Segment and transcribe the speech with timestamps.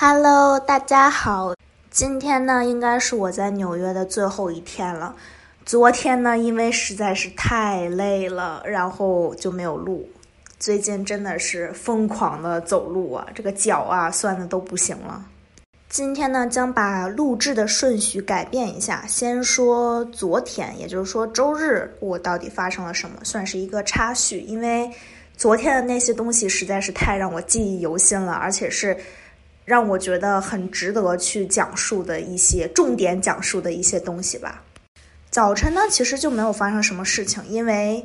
[0.00, 1.54] Hello，大家好。
[1.90, 5.12] 今天呢，应该是我在纽约的最后一天了。
[5.66, 10.08] 昨天呢，因为实在是太累了，然后就没有录。
[10.56, 15.24] 最近真的是疯狂的走路啊，这个脚啊酸的都不行了。
[15.88, 24.38] 今天呢，将把录制的顺序改变一下，先说昨天，也就是说周日，我到底发生了什么，算是一个插叙。
[24.42, 24.88] 因为
[25.36, 28.96] 昨天的那些东西实在是太让我记忆犹新了，而且是。
[29.68, 34.64] 让我觉得很值得去讲述的一些重点讲述的一些东西吧。
[35.30, 38.02] 早晨呢，其实就没有发生什么事情，因为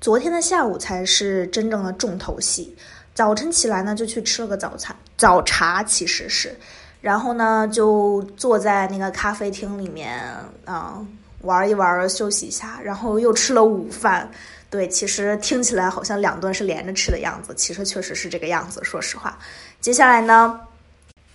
[0.00, 2.76] 昨天的下午才是真正的重头戏。
[3.14, 6.52] 早晨起来呢，就去吃了个早餐，早茶其实是，
[7.00, 10.20] 然后呢，就坐在那个咖啡厅里面
[10.64, 11.06] 啊
[11.42, 14.28] 玩一玩，休息一下，然后又吃了午饭。
[14.70, 18.80] 对，其实听起来好像两顿是连着吃的样子，其实确实是这个样子。
[18.82, 19.38] 说实话，
[19.84, 20.58] 接下来呢，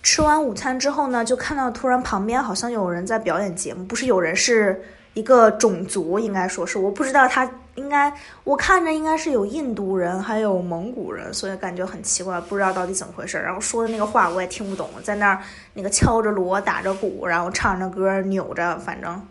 [0.02, 4.82] 吃完午餐之后呢，就看到突然旁边好像有人在表演节目，不是有人，是
[5.14, 8.12] 一个种族，应该说是，我不知道他应该，
[8.42, 13.38] 我看着应该是有印度人，还有蒙古人，所以感觉很奇怪，不知道到底怎么回事。
[13.38, 15.38] 然后说的那个话我也听不懂，在那儿
[15.72, 19.28] 那个敲着锣，打着鼓，然后唱着歌，扭着，反正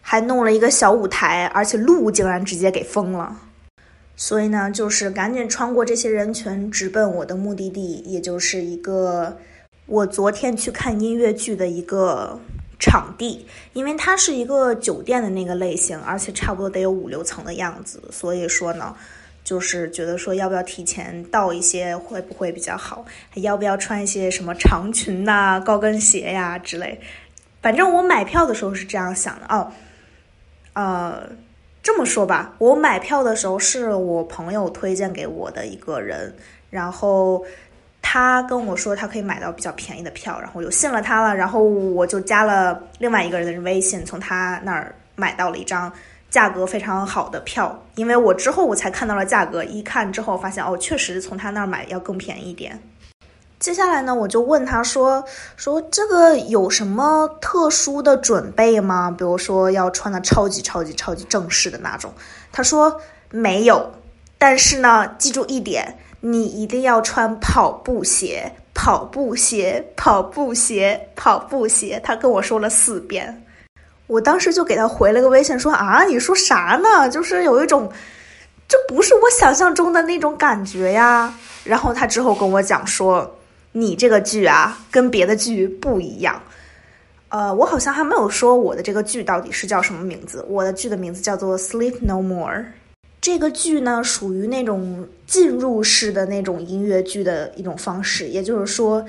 [0.00, 3.36] 还弄了一个小舞台，而且路竟然直接给封了。
[4.24, 9.36] 所以呢，就是赶紧穿过这些人群，直奔我的目的地，也就是一个
[9.86, 12.38] 我昨天去看音乐剧的一个
[12.78, 13.44] 场地。
[13.72, 18.00] 因为它是一个酒店的那个类型，而且差不多得有五六层的样子。
[18.12, 18.94] 所以说呢，
[19.42, 23.04] 就是觉得说要不要提前到一些会不会比较好？
[23.28, 27.00] 还要不要穿一些什么长裙呐、高跟鞋呀之类？
[27.60, 29.72] 反正我买票的时候是这样想的哦，
[30.74, 31.28] 呃。
[31.82, 36.32] 这么说吧，我买票的时候是我朋友推荐给我的一个人，
[36.70, 37.44] 然后
[38.00, 45.92] 他跟我说他可以买到比较便宜的票，然后我就信了他了，然后我就加了另外一个人的微信，从他那儿买到了一张
[46.30, 52.80] 价格非常好的票，因为我之后我才看到了价格，一看之后发现哦，确实从他那儿买要更便宜一点。
[53.62, 55.24] 接下来呢，我就问他说
[55.54, 59.08] ：“说这个有什么特殊的准备吗？
[59.16, 62.12] 比如说要穿的超级超级超级正式的那种？”
[62.50, 63.92] 他说：“没有，
[64.36, 73.46] 但是呢，记住一点，你一定要穿跑步鞋，跑步鞋，跑步鞋，跑步鞋。”他跟我说了四遍，
[74.08, 77.08] 我当时就给他回了个微信说：“啊，你说啥呢？
[77.08, 77.88] 就是有一种，
[78.66, 83.36] 这不是我想象中的那种感觉呀。”然后他之后跟我讲说。
[83.72, 86.40] 你这个剧啊，跟别的剧不一样。
[87.28, 90.44] 呃，我好像还没有说我的这个剧到底是叫什么名字。
[90.48, 92.58] 我的剧的名字叫做《Sleep No More》。
[93.22, 99.02] 这个剧呢，属于那种进入式的那种音乐剧的一种方式，也就是说，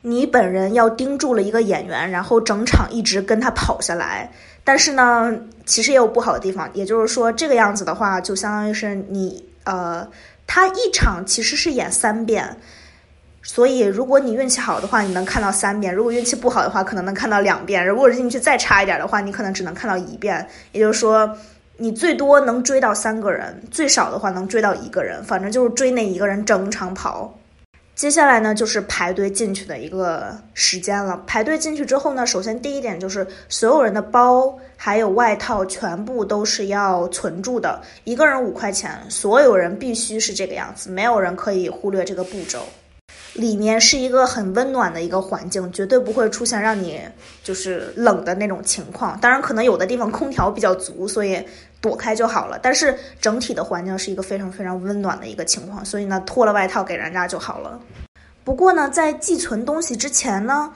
[0.00, 4.32] 你本人要盯住了一个演员，然后整场一直跟他跑下来。
[4.64, 5.36] 但是呢，
[5.66, 10.08] 其实也有不好的地方，也就是说，这个样子的话，就相当于是你呃，
[10.46, 12.56] 他一场其实是演三遍。
[13.50, 20.46] 所以，如果你运气好的话，你能看到三遍；如果运气不好的话，可能能看到两遍；如果运气再差一点的话，你可能只能看到一遍。
[20.72, 21.34] 也就是说，
[21.78, 27.34] 你最多能追到三个人，最少的话能追到一个人，反正就是追那一个人整场跑。
[27.94, 31.20] 接下来呢，就是排队进去的一个时间了。
[31.26, 42.60] 排队进去之后呢，首先第一点就是所有人的包还有外套全部都是要存住的，一个人五块钱，所有人必须是这个样子，没有人可以忽略这个步骤。
[43.38, 47.00] 里面是一个很温暖的一个环境，绝对不会出现让你
[47.44, 49.16] 就是冷的那种情况。
[49.20, 51.40] 当然，可能有的地方空调比较足，所以
[51.80, 52.58] 躲开就好了。
[52.60, 57.78] 但是整体的环境是一个非常非常温暖的一个情况，所以呢，脱了外套给人家就好了。
[58.42, 60.72] 不过呢，在寄存东西之前呢，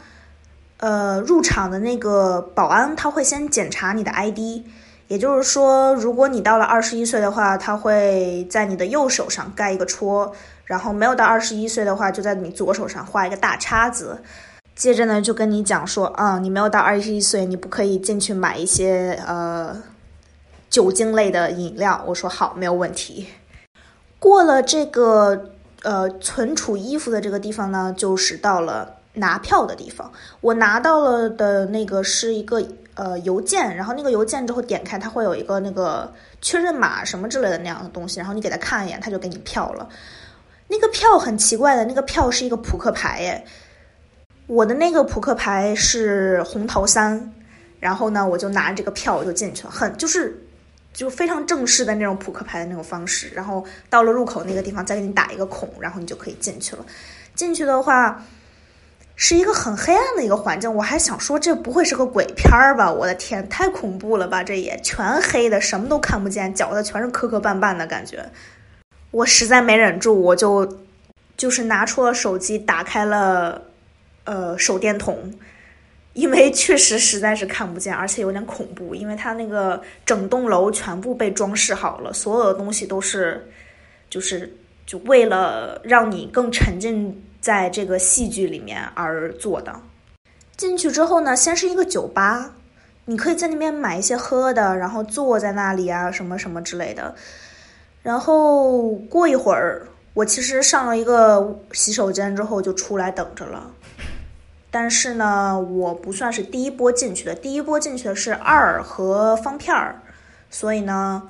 [0.76, 4.62] 呃，入场的那个保安他会先检查你的 ID，
[5.08, 10.32] 也就是说，如果你到了二十一岁的话，他会在你的右手上盖一个戳。
[10.64, 14.22] 然后没有到二十一岁的话，就在你左手上画一个大叉子。
[14.74, 19.76] 接着呢，就跟你讲说，啊，你没有到二十一岁，你不可以进去买一些呃
[20.70, 22.02] 酒精类的饮料。
[22.06, 23.28] 我说好，没有问题。
[24.18, 25.50] 过了这个
[25.82, 30.10] 呃存储衣服的这个地方呢，就是到了拿票的地方。
[30.40, 36.10] 我拿到了的那个是一个呃邮件，然后那个邮件之后点开，它会有一个那个
[36.40, 39.86] 确认码什么之类的那样的东西，然后你给他看一眼，他就给你票了。
[40.72, 43.44] 那个票很奇怪的，那个票是一个扑克牌耶。
[44.46, 47.32] 我的那个扑克牌是红桃三，
[47.78, 50.42] 然后呢，我就拿这个票我就进去了，很就是
[50.94, 53.28] 就非常正式的那种扑克牌的那种方式。
[53.34, 56.86] 然后到了入口那个地方再给你打一个孔，然后你就可以进去了。
[57.34, 58.24] 进去的话。
[59.14, 60.74] 是一个很黑暗的一个环境。
[60.74, 62.90] 我还想说，这不会是个鬼片儿吧？
[62.90, 64.42] 我的天，太恐怖了吧！
[64.42, 68.24] 这也全黑的，什么都看不见，脚的全是磕磕绊绊的感觉。
[69.12, 70.80] 我实在没忍住，我就
[71.36, 73.62] 就是拿出了手机，打开了
[74.24, 75.32] 呃手电筒。
[76.14, 78.94] 因为确实实在是看不见，而且有点恐怖。
[78.94, 83.48] 因为它那个整栋楼全部被装饰好了，所有的东西都是，
[84.10, 84.54] 就是
[84.84, 89.74] 就为了让你更沉浸在这个戏剧里面而做的。
[90.54, 92.56] 进去之后呢，先是一个酒吧，
[93.06, 97.14] 你可以在那边买一些喝的，然后坐在那里啊，什么什么之类的。
[98.02, 103.70] 然后过一会儿，我其实上了一个洗手间之后就出来等着了。
[104.72, 110.00] 但是呢，我不算是第一波进去的，第一波进去的是二和方片儿，
[110.50, 111.22] 所以呢，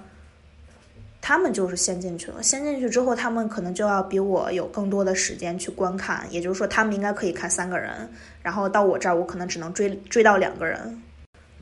[1.20, 2.42] 他们就是先进去了。
[2.42, 8.08] 先进去之后，他们可能就要比我有更多的时间去观看，也就是说，他们应该可以看三个人，
[8.42, 11.02] 然后到我这儿，我可能只能追追到两个人。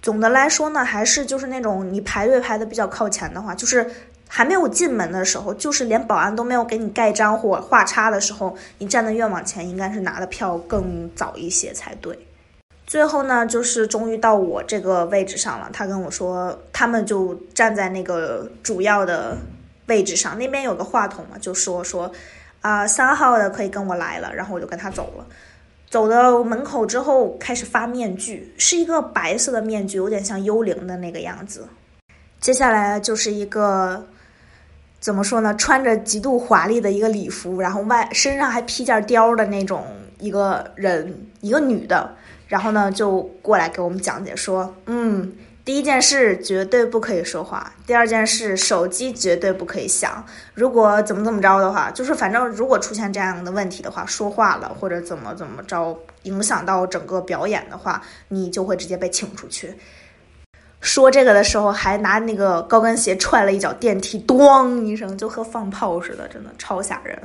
[0.02, 3.90] 总的来说呢，还是就是那种你排队排的比较靠前的话，就是。
[4.32, 12.16] 还没有进门的时候，就是连保安都没有给你盖章或画叉的时候，你站得越往前，应该是拿的票更早一些才对。
[12.86, 15.68] 最后呢，就是终于到我这个位置上了。
[15.72, 19.36] 他跟我说，他们就站在那个主要的
[19.86, 22.08] 位置上，那边有个话筒嘛，就说说，
[22.60, 24.32] 啊，三号的可以跟我来了。
[24.32, 25.26] 然后我就跟他走了，
[25.90, 31.66] 走到门口之后开始发面具，是一个白色的面具，有点像幽灵的那个样子。
[32.38, 34.06] 接下来就是一个。
[35.00, 35.56] 怎么说呢？
[35.56, 39.86] 穿着极度华丽的一个礼服，然后外身上还披件貂的那种
[40.18, 42.14] 一个人，一个女的，
[42.46, 45.32] 然后呢就过来给我们讲解说，嗯，
[45.64, 59.74] 第一件事绝对不可以说话，第二件事手机绝对不可以响，如果怎么怎么着的话，就是反正如果出现这样的问题的话，说话了或者怎么怎么着，影响到整个表演的话，你就会直接被请出去。
[60.80, 67.16] 说这个的时候，还拿那个高跟鞋踹了一脚电梯，咣一声，就和放炮似的，真的超吓人。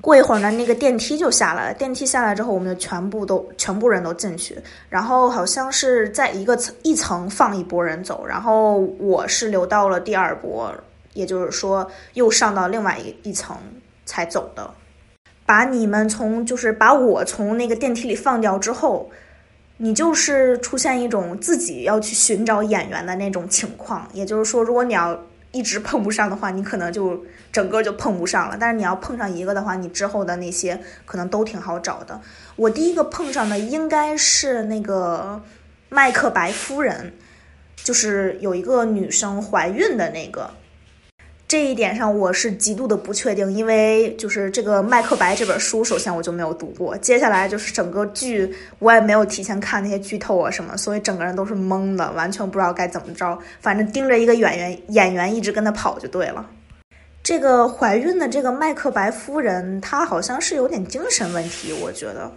[0.00, 1.74] 过一会儿呢，那个电梯就下来了。
[1.74, 4.58] 电梯下来之后，我们就全部都全部人都进去，
[4.90, 10.74] 然后好像是在一个层一层放一波人走，然后我是留到了第二波，
[11.14, 13.56] 也就是说又上到另外一一层
[14.04, 14.68] 才走的。
[15.46, 19.08] 把你们从就是把我从那个电梯里放掉之后。
[19.78, 28.56] 你就是出现一种自己要去寻找演员的那种情况，也就是说，如果你要一直碰不上的话，你可能就整个就碰不上了。
[28.58, 32.20] 但是你要碰上一个的话，你之后的那些可能都挺好找的。
[32.56, 35.42] 我第一个碰上的应该是那个
[35.88, 37.12] 麦克白夫人，
[37.74, 40.50] 就是有一个女生怀孕的那个。
[41.54, 56.44] 这一点上我是极度的不确定，因为就是这个《麦克白》这本书，首先我就没有读过，接下来就是整个剧我也没有提前看那些剧透啊什么，所以整个人都是懵的，完全不知道该怎么着，反正盯着一个演员演员一直跟他跑就对了。
[57.22, 62.28] 这个怀孕的这个麦克白夫人，她好像是有点精神问题，我觉得。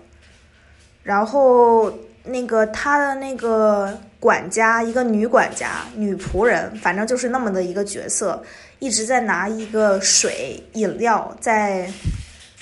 [1.02, 1.92] 然后
[2.24, 8.40] 那个她的那个管家，一个女管家、女仆人，反正就是那么的一个角色。
[8.80, 11.90] 一直在拿一个水饮料在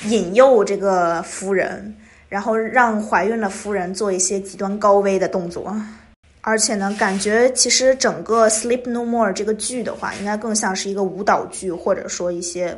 [0.06, 1.96] 引诱这个夫人，
[2.30, 5.76] 然后让怀孕的夫人做一些极端高危的动作，
[6.42, 12.78] 而且呢，感觉其实整个《Sleep No More》这个剧的话，应该更像是一个舞蹈剧，或者说一些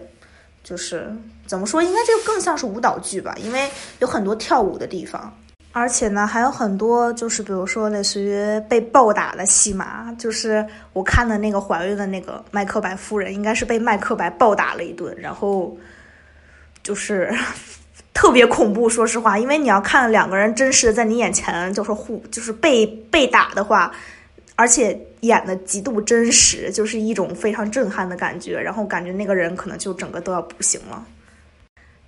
[0.63, 1.11] 就是
[1.45, 3.69] 怎么说，应该就更像是舞蹈剧吧，因为
[3.99, 5.31] 有很多跳舞的地方。
[5.79, 15.77] 而且呢，还有很多，就是比如说类似于被暴打的戏码，就是我看的那个怀孕的那个麦克白夫人，应该是被麦克白暴打了一顿，然后
[16.81, 17.31] 就是
[18.11, 18.89] 特别恐怖。
[18.89, 23.91] 说实话，因为你要看两个人真实的在你眼前，就是互就是被被打的话，
[24.55, 31.05] 而且演的极度真实，就是一种非常震撼的感觉，然后感觉那个人可能就整个都要不行了。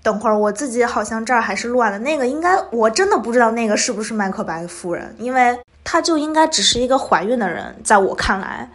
[0.01, 8.69] 等会儿我自己好像这儿还是乱的，那个应该我真的不知道那个是不是麦克白夫人，因为她就应该只是一个怀孕的人，在我看来。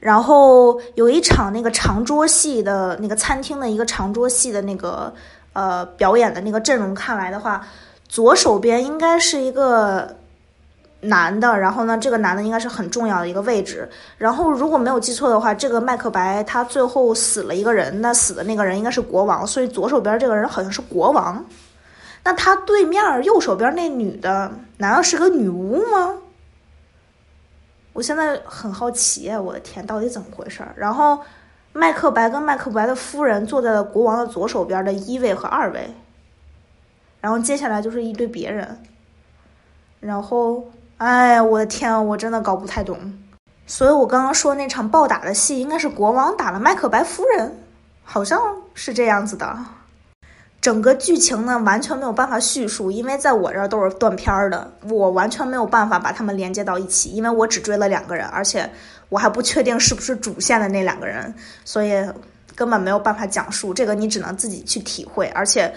[0.00, 5.12] 然后有一场那个长桌戏的那个餐厅的一个长桌戏的那个
[5.52, 7.66] 呃表演的那个阵容看来的话，
[8.08, 10.16] 左手边应该是一个。
[11.06, 13.88] 男的，然后呢，这个男的应该是很重要的一个位置。
[14.18, 21.44] 然后如果没有记错的话，这个麦克白他最后死了一个人，那死的那个人应该是国王，所以左手边这个人好像是国王。
[22.22, 26.14] 那他对面右手边那女的，难道是个女巫吗？
[27.92, 30.62] 我现在很好奇，我的天，到底怎么回事？
[30.76, 31.18] 然后
[31.72, 35.88] 麦克白跟麦克白的夫人坐在了国王的左手边的一位和二位，
[37.20, 38.82] 然后接下来就是一堆别人。
[39.98, 40.62] 然后，
[40.98, 42.98] 哎，我的天，我真的搞不太懂。
[43.66, 47.54] 所以我刚刚说那场暴打的戏，应该是国王打了麦克白夫人，
[48.02, 48.40] 好像
[48.72, 49.58] 是这样子的。
[50.58, 58.68] 整个剧情呢，完全没有办法叙述，因为在我这儿都是断片儿的，我完全没有办法把他们连接到一起，因为我只追了两个人，而且
[59.10, 61.34] 我还不确定是不是主线的那两个人，
[61.64, 61.92] 所以
[62.54, 63.74] 根本没有办法讲述。
[63.74, 65.70] 这个你只能自己去体会，而且。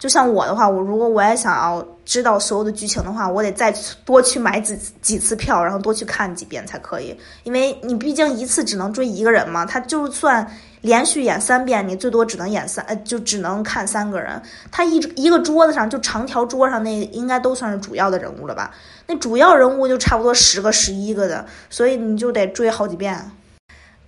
[0.00, 3.70] 就像我的话，我如果我也想要知道所有的剧情的话，我得再
[4.02, 7.14] 多去买几几次票，然后多去看几遍才可以。
[7.44, 14.40] 因为你毕竟一次只能追一个人嘛，他就算连续演三遍，你最多只能演三，呃，就只能看三个人。
[14.72, 18.70] 他一一个桌子上就长条桌上那应该都算是主要的人物了吧？
[19.06, 23.30] 那主要人物就差不多十个、十一个的，所以你就得追好几遍。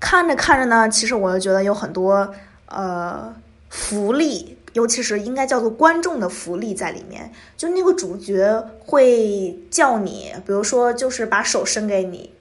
[0.00, 2.26] 看着看着呢，其实我就觉得有很多
[2.66, 3.30] 呃
[3.68, 4.56] 福利。
[4.74, 12.32] 尤其是应该叫做观众的福利在里面，就那个主角会叫你，比如说就是把手伸给你，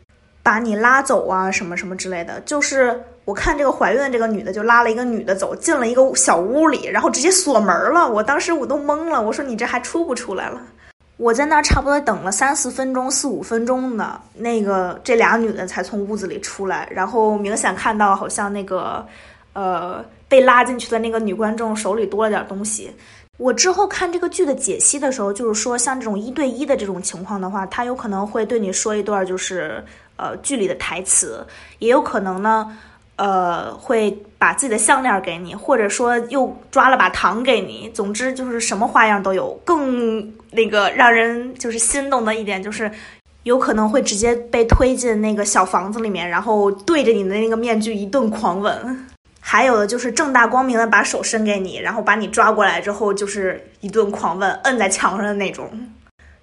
[0.41, 2.39] 把你拉走啊，什么什么之类的。
[2.45, 8.09] 就是我看这个怀孕的这个女的就拉了一个女的走，进了一个小屋里，然后直接锁门了。
[8.09, 10.61] 我当时我都懵了，我说你这还出不出来了？
[11.17, 19.05] 我在那儿差不多等了三四分钟、四五分钟的，那个这俩女的才从屋子里出来，然后明显看到好像那个，
[19.51, 20.03] 呃。
[20.31, 22.89] 被拉进去的那个女观众手里多了点东西。
[23.37, 29.83] 我之后看这个剧的解析的时候，就是说像这种一对一的这种情况的话，他有可能会对你说一段就是
[30.15, 31.45] 呃剧里的台词，
[31.79, 32.71] 也有可能呢，
[33.17, 37.89] 呃会把自己的项链给你，或者说又抓了把糖给你。
[37.93, 39.59] 总之就是什么花样都有。
[39.65, 42.89] 更那个让人就是心动的一点就是，
[43.43, 49.07] 有可能会直接被推进那个小房子里面，然后对着你的那个面具一顿狂吻。
[49.43, 55.67] 还有的就是正大光明的把手伸给你，然后把你抓过来之后就是一顿狂吻，摁在墙上的那种。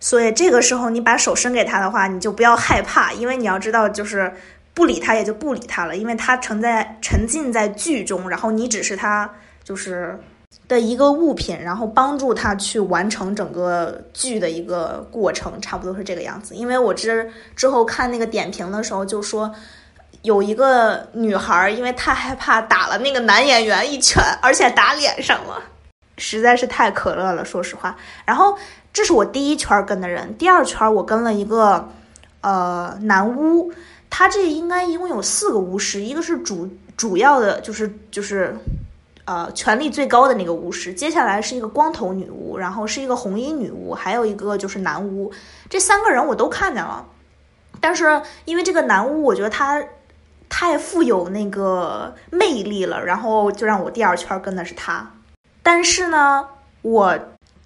[0.00, 4.31] 所以这个时候你把手伸给他的话，你就不要害怕，因为你要知道，就是
[4.75, 9.31] 不理他也就不理他了，因为他沉在沉浸在剧中，然后你只是他
[9.62, 10.19] 就是
[10.67, 16.55] 的一个物品，然后帮助他去完成整个剧的一个过程，差不多是这个样子。
[16.55, 19.55] 因为我之之后看那个点评的时候就说。
[20.23, 25.63] 有一个女孩，因为太害怕打了那个男演员一拳，而且打脸上了，
[26.17, 27.97] 实在是太可乐了，说实话。
[28.25, 28.59] 然后
[28.93, 31.89] 这是我第一圈跟的人，第二圈我跟了一个
[32.41, 33.73] 呃男巫，
[34.11, 38.57] 他这应该一共有四个巫师，一个是主主要的，就是就是
[39.25, 45.33] 呃权力最高的那个巫师，接下来是一个光头女巫，然后是一个红衣女巫，还有一个就是男巫，
[45.71, 47.07] 这三个人我都看见了，
[47.81, 49.81] 但是因为这个男巫，我觉得他。
[50.49, 55.09] 太富有那个魅力了，然后就让我第二圈跟的是他。
[55.62, 56.45] 但是呢，
[56.83, 57.17] 我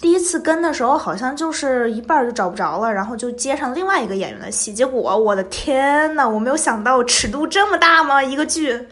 [0.00, 4.74] 第一次跟的时候好像就是一半就找不着了，然后就接上另外一个演员的戏。
[4.74, 8.20] 结果我的天呐，我没有想到尺度这么大吗？
[8.20, 8.88] 一个剧，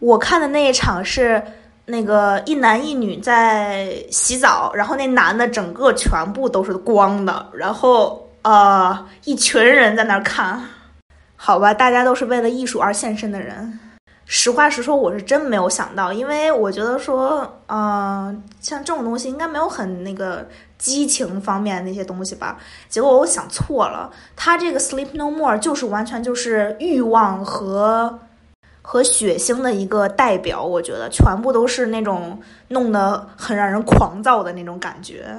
[0.00, 1.40] 我看的那一场是
[1.86, 10.60] 那个一男一女在洗澡，然后那男的整个全部都是光的，然后呃一群人在那看。
[11.44, 13.80] 好吧，大家都是为了艺术而献身的人。
[14.26, 20.46] 实话实说，我是真没有想到，因为我觉得说，嗯，像这种东西应该没有很那个
[20.78, 22.58] 激情方面那些东西吧。
[22.88, 28.20] 结果我想错了，他这个《Sleep No More》就是完全就是欲望和
[28.80, 30.62] 和血腥的一个代表。
[30.62, 35.36] 我觉得全部都是那种弄得很让人狂躁的那种感觉。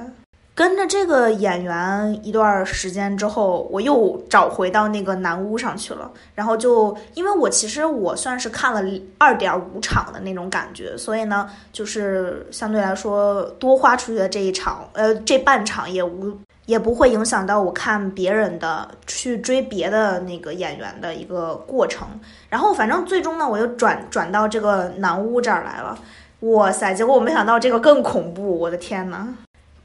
[0.56, 6.08] 跟着这个演员一段时间之后，我又找回到那个男巫上去了。
[6.32, 8.80] 然后就因为我其实我算是看了
[9.18, 22.06] 二点五场的那种感觉，所以呢，就是相对来说多花出去的这一场，呃，这半场也无也不会影响到我看别人的去追别的那个演员的一个过程。
[22.48, 25.98] 然后反正最终呢，我又转转到这个男巫这儿来了。
[26.40, 26.94] 哇塞！
[26.94, 29.34] 结果我没想到这个更恐怖，我的天呐！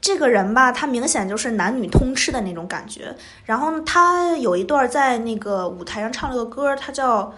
[0.00, 3.14] 这个人吧，他明显就是男女通吃的那种感觉。
[3.44, 7.34] 然后他有一段在那个舞台上唱了个歌，他叫，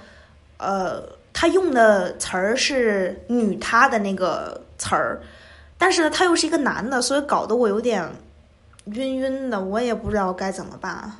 [0.59, 1.02] 呃，
[1.33, 5.21] 他用的词儿是“女他”的那个词儿，
[5.76, 8.09] 但是呢，他又是一个男的，所以搞得我有点
[8.87, 11.11] 晕晕的，我也不知道该怎么办。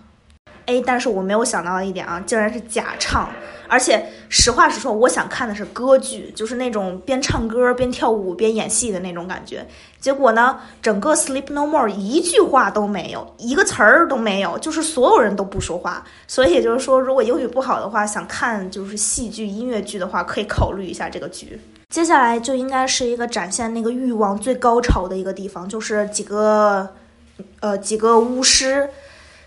[0.67, 3.29] 哎，但是我没有想到一点啊，竟然是假唱。
[3.69, 9.67] 而且实话实说，我想看的是歌剧，就是那种边唱歌边跳舞边演戏的那种感觉。
[9.99, 16.05] 结果呢，整个《Sleep No More》一句话都没有，一个词儿都没有，就是所有人都不说话。
[16.27, 21.59] 所以也就是说，如果英语不好的话，想看就是戏剧、音乐剧的话，可以考虑一下这个剧。
[21.89, 26.87] 接下来就应该是一个展现那个欲望最高潮的一个地方，就是几个，
[27.61, 28.87] 呃，几个巫师。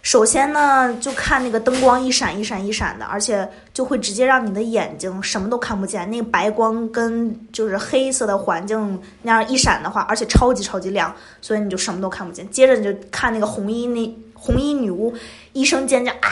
[0.06, 6.08] 首先呢，就看那个灯光一闪一闪一闪的，而且就会直接让你的眼睛什么都看不见。
[6.12, 12.48] 那个白光跟就是黑色的环境那样一闪的话，而且超级超级亮，所以你就什么都看不见。
[12.52, 15.12] 接着你就看那个红衣那红衣女巫
[15.54, 16.30] 一声尖叫啊，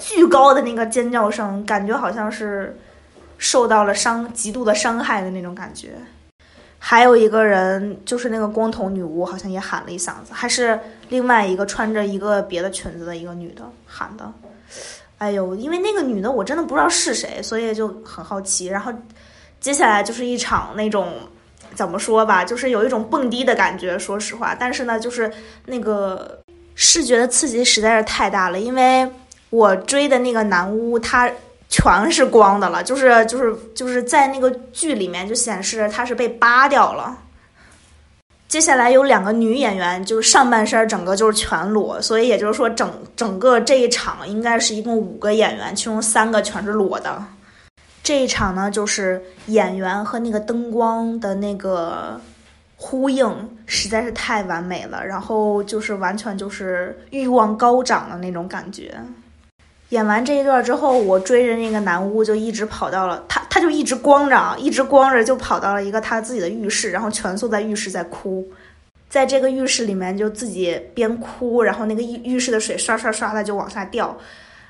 [0.00, 2.74] 巨高的那个尖叫声，感觉好像是
[3.36, 5.90] 受到了伤极度的伤害的那种感觉。
[6.78, 14.32] 还有一个人，就是那个光头女巫，好像也喊了一嗓子，还是另外一个穿着一个别的裙子的一个女的喊的。
[15.18, 18.66] 哎呦，因为那个女的我真的不知道是谁，所以就很好奇。
[18.66, 18.92] 然后
[19.60, 21.12] 接下来就是一场那种
[21.74, 24.54] 怎么说吧，就是有一种蹦迪的感觉，说实话。
[24.54, 25.30] 但是呢，就是
[25.66, 26.38] 那个
[26.76, 29.10] 视觉的刺激实在是太大了，因为
[29.50, 31.28] 我追的那个男巫他。
[31.68, 37.16] 全是光的了，就是就是就是在那个剧里面就显示他是被扒掉了。
[38.48, 47.22] 接下来有两个女演员，就是上半身整个就是全裸，所以也就是说整整个这一场应该是一共五个演员，其中三个全是裸的。
[48.02, 52.18] 这一场呢，就是演员和那个灯光的那个
[52.76, 53.30] 呼应
[53.66, 58.98] 实在是太完美了，然后就是完全就是欲望高涨的那种感觉。
[59.90, 68.46] 演完这一段之后，我追着那个男巫就一直跑到了他，他就一直光着，一直光着就跑到了一个他自己的浴室，然后蜷缩在浴室在哭，
[69.08, 74.14] 在这个浴室里面就自己边哭，然后那个浴浴室的水刷刷刷的就往下掉，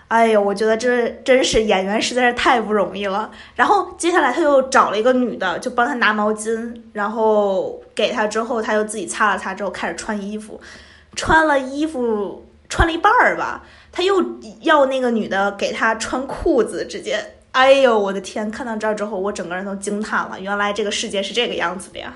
[0.06, 3.28] 哎呦，我觉得这真是演员实在是太不容易了。
[3.56, 10.60] 然后接下来他又找了一个女的，就帮他拿毛巾，然后给他之后，他又自己擦了擦之后开始穿衣服，
[11.16, 13.64] 穿了衣服穿了一半儿吧。
[13.98, 14.24] 他又
[14.60, 17.18] 要那个女的给他穿裤子，直接，
[17.50, 18.48] 哎呦，我的天！
[18.48, 22.14] 看到这儿之后，我整个人都惊叹了，原来这个世界是这个样子的呀！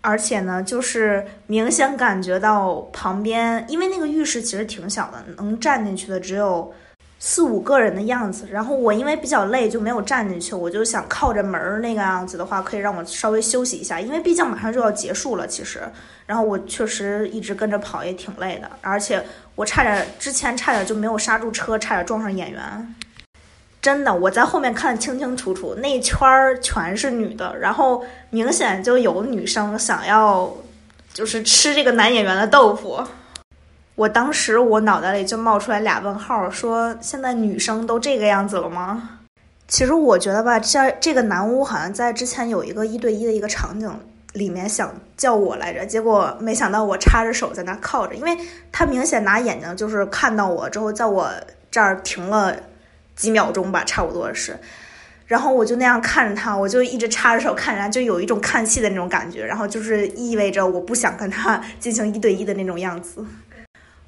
[0.00, 6.72] 而且呢，就是明显感觉到旁边，因为那个浴室其实挺小的，能站进去的只有
[7.20, 8.48] 四五个人的样子。
[8.50, 15.80] 然后我因为比较累，就没有站进去，我就想靠着门儿那个样子的话，可以让我稍微休息一下，因为毕竟马上就要结束了，其实。
[16.26, 22.94] 然后我确实一直跟着跑，也挺累的，而且我差点之前差点就没有刹住车，差点撞上演员。
[23.82, 30.54] 真的，我在后面看得清清楚楚，那一圈儿全是女的，然后明显就有女生想要
[31.12, 33.02] 就是吃这个男演员的豆腐。
[34.00, 39.18] 我当时我脑袋里就冒出来俩问号，说现在女生都这个样子了吗？
[39.68, 43.92] 其实我觉得吧，这这个男巫好像在之前有一个一对一的一个场景。
[44.32, 48.38] 里面想叫我来着，结果没想到我插着手在那靠着，因为
[48.70, 51.28] 他明显拿眼睛就是看到我之后，在我
[51.68, 52.56] 这儿停了
[53.16, 54.56] 几秒钟吧，差不多是，
[55.26, 63.26] 然后我就那样看着他，我就一直插着手看着他，就有一种看戏的那种感觉，然后就是意味着我不想跟他 进行一对一的那种样子。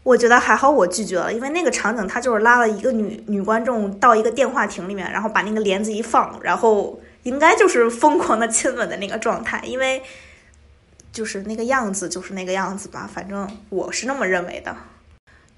[0.03, 7.01] 我觉得还好，我拒绝了，因为那个场景他就是拉了一个女女观众到一个电话亭里面，然后把那个帘子一放，然后。
[7.25, 10.03] 应该就是疯狂的亲吻的那个状态，因为
[11.13, 13.09] 就是那个样子，就是那个样子吧。
[13.15, 14.75] 反正我是那么认为的。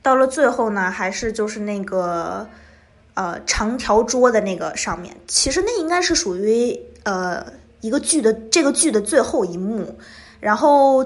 [0.03, 2.47] 到了最后呢，还是就是那个
[3.15, 7.43] 呃长条桌的那个上面，其实那应该是属于呃
[7.81, 9.99] 一个剧的这个剧的最后一幕。
[10.41, 11.03] 然后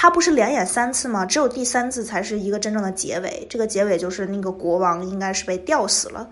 [0.00, 1.26] 他不是连演三次吗？
[1.26, 3.44] 只有第三次才是一个真正的结尾。
[3.50, 6.28] 这个结尾就是那个国王应该是被吊死了。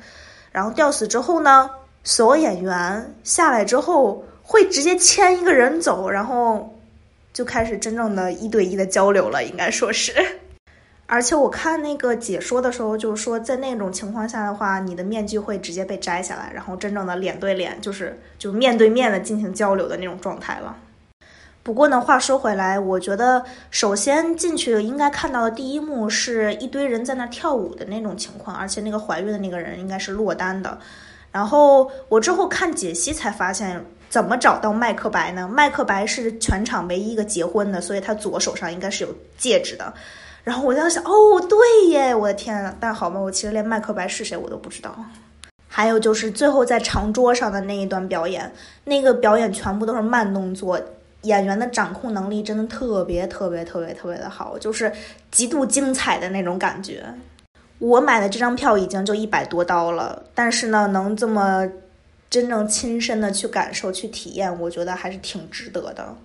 [0.52, 1.68] 然后吊死之后呢？
[2.05, 6.72] 所有演员下来之后会直接牵一个人走，然后
[7.33, 10.12] 就开始真正的一对一的交流了，应该说是。
[11.07, 20.76] 而且我看那个解说的时候，就是说在那种情况下的话，你的面具会直接被摘下来，然后真正的脸对脸，就是就面对面的进行交流的那种状态了。
[21.66, 30.79] 不过呢，话说回来，我觉得首先进去应该看到的第一幕是一堆人在那跳舞的那种情况，而且那个怀孕的那个人应该是落单的。
[31.33, 35.50] 然后我之后看解析才发现，怎么找到麦克白呢？
[35.52, 39.92] 麦克白是全场唯一一个结婚的，所以他左手上应该是有戒指的。
[40.44, 42.76] 然后我在想，哦，对耶，我的天！
[42.79, 44.96] 但好吧，我其实连麦克白是谁我都不知道。
[45.66, 48.50] 还有就是最后在长桌上的那一段表演，
[48.85, 50.81] 那个表演全部都是慢动作，
[51.26, 54.92] 演员的掌控能力真的特别特别特别特别的好，就是
[55.30, 57.04] 极度精彩的那种感觉。
[57.78, 61.68] 我买的这张票已经就一百多刀了，但是呢，能这么
[62.30, 66.16] 真正亲身的去感受、去体验，我觉得还是挺值得的。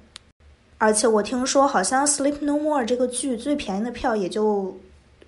[0.78, 4.76] 而且我听说，好像《Sleep No More》这个剧最便宜的票也就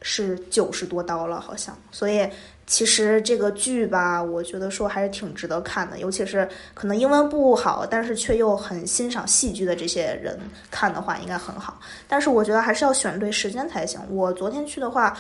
[0.02, 1.78] 是九十多刀了，好像。
[1.92, 2.28] 所以
[2.66, 10.40] 其实这个剧吧，我觉得说还是挺值得看的，尤其是可能英文不好，但是却又很欣赏戏剧的这些人
[10.72, 11.80] 看的话，应该很好。
[12.08, 14.00] 但是我觉得还是要选对时间才行。
[14.10, 15.18] 我昨天去的话。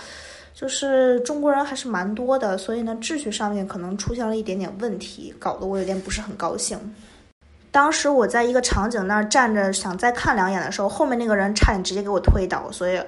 [0.56, 6.77] 就是中国人还是蛮多的，所以呢，秩序上面可能出现了一点点问题，搞得我有点不是很高兴。
[7.71, 13.01] 当时我在一个场景那儿站着，想再看两眼的时候，后面那个人差点直接给我推倒，所以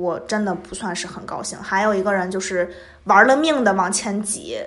[0.00, 1.58] 我真的不算是很高兴。
[1.58, 2.68] 还有一个人就是
[3.04, 4.58] 玩了命的往前挤，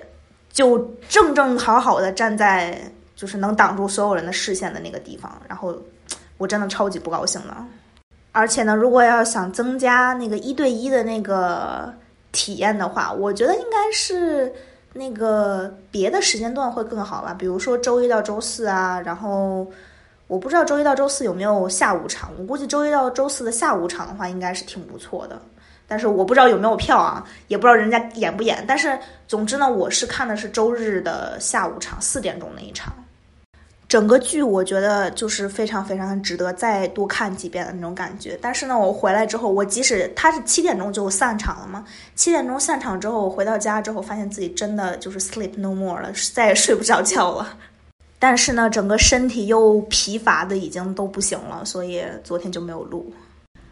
[0.52, 2.80] 就正正好好的站在
[3.16, 5.74] 就是能挡住所有人的视线的那个地方，然后
[6.38, 7.56] 我真的超级不高兴的。
[8.32, 11.92] 而且呢，如果要想增加那个一对一的那个
[12.32, 14.52] 体验的话，我觉得应该是。
[14.96, 19.66] 那个别的时间段会更好吧，比如说周一到周四啊，然后
[20.26, 25.40] 我不知道周一到周四有没有下午场，我估计周一到周四的下午场的话应该是挺不错的，
[25.86, 32.92] 但是我不知道有没有票啊，也不知道人家演不演，但是总之呢，我是看的是周日的下午场四点钟那一场。
[33.86, 38.36] 整个剧我觉得就是非常非常值得再多看几遍的那种感觉。
[38.40, 41.84] 但是呢，我回来之后，我即使他是七点钟就散场了嘛，
[42.14, 47.56] 七点钟散场之后，我回到家之后，发现自己真的就是 sleep no more 了，再也睡不着觉了。
[48.18, 53.12] 但是呢，整个身体又疲乏的已经都不行了，所以昨天就没有录。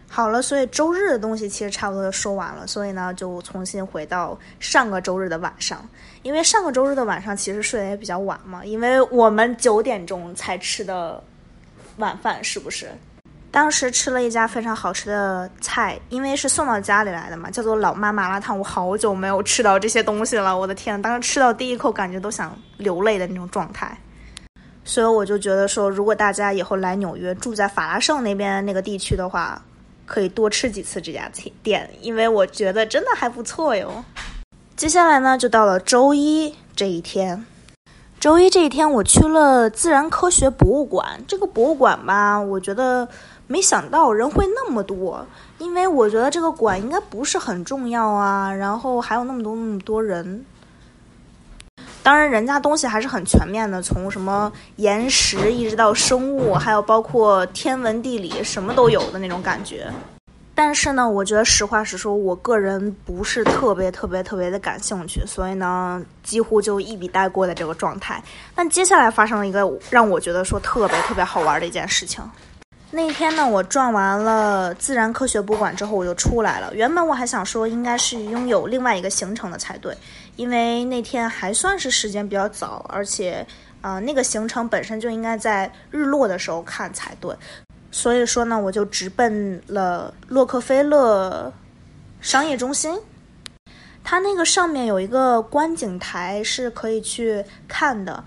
[0.08, 5.82] 好了，所以周日的东西其实差不多说完了，所以呢，就重新回到上个周日的晚上。
[6.22, 11.22] 因为上个周日的晚上其实睡得也比较晚嘛，因为我们九点钟才吃的
[11.96, 12.90] 晚饭，是不是？
[13.50, 18.58] 当时吃了一家非常好吃的菜，因为是送到家里来的嘛，叫做老妈麻辣烫。
[18.58, 21.00] 我好久没有吃到这些东西了，我的天！
[21.00, 23.96] 当时吃到第一口，感觉都想流泪的那种状态。
[24.84, 29.62] 所以我就觉得说，如果大家以后来纽约，住在法拉盛那边那个地区的话。
[30.04, 31.30] 可以多吃几次这家
[31.62, 34.04] 店，因为我觉得真的还不错哟。
[34.76, 37.46] 接下来呢，就到了周一这一天。
[38.20, 41.18] 周一这一天，我去了自然科学博物馆。
[41.26, 43.08] 这个博物馆吧，我觉得
[43.46, 45.24] 没想到人会那么多，
[45.58, 48.52] 因为我觉得这个馆应该不是很重要啊。
[48.52, 50.44] 然后还有那么多那么多人。
[52.02, 59.86] 当然，人家东西还是很全面的，从什么岩石一直到生物，还有包括天文地理，什么都有的那种感觉。
[60.54, 68.22] 但是呢，我觉得实话实说，我个人不是特别特别特别的感兴趣，所以呢，几乎就一笔带过的这个状态。
[68.54, 72.22] 但接下来发生了一个让我觉得说特别特别好玩的一件事情。
[72.90, 76.74] 那天呢，我转完了自然科学博物馆之后，我就出来了。
[76.74, 79.96] 原本我还想说，应该是拥有另外一个行程的才对。
[80.36, 83.46] 因为那天还算是时间比较早，而且，
[83.80, 87.36] 啊，那个行程本身就应该在日落的时候看才对，
[87.90, 91.52] 所以说呢，我就直奔了洛克菲勒
[92.20, 92.98] 商业中心。
[94.04, 98.24] 它那个上面有一个观景台是可以去看的，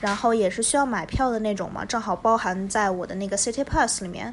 [0.00, 4.32] 然后也是需要买票的那种嘛，正好包含在我的那个 City Pass 里面。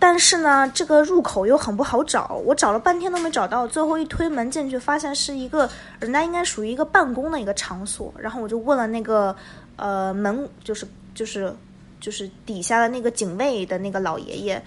[0.00, 3.66] 但是呢，这个入口又很不好找，我找了半天都没找到。
[3.66, 8.14] 最后一推门进去，发现是一个人家应该属于一个办公的一个场所。
[8.16, 9.34] 然后我就问了那个，
[9.76, 11.52] 呃，门就是就是
[12.00, 14.62] 就是底下的那个警卫的那个老爷爷，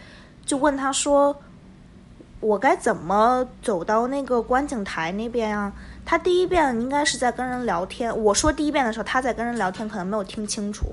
[0.45, 1.33] 就问他说，
[2.41, 5.71] 我该怎么走到那个观景台那边啊？
[6.03, 10.87] 他第一遍应该是在跟人聊天，我说第一遍的时候他在跟人聊天，可能没有听清楚。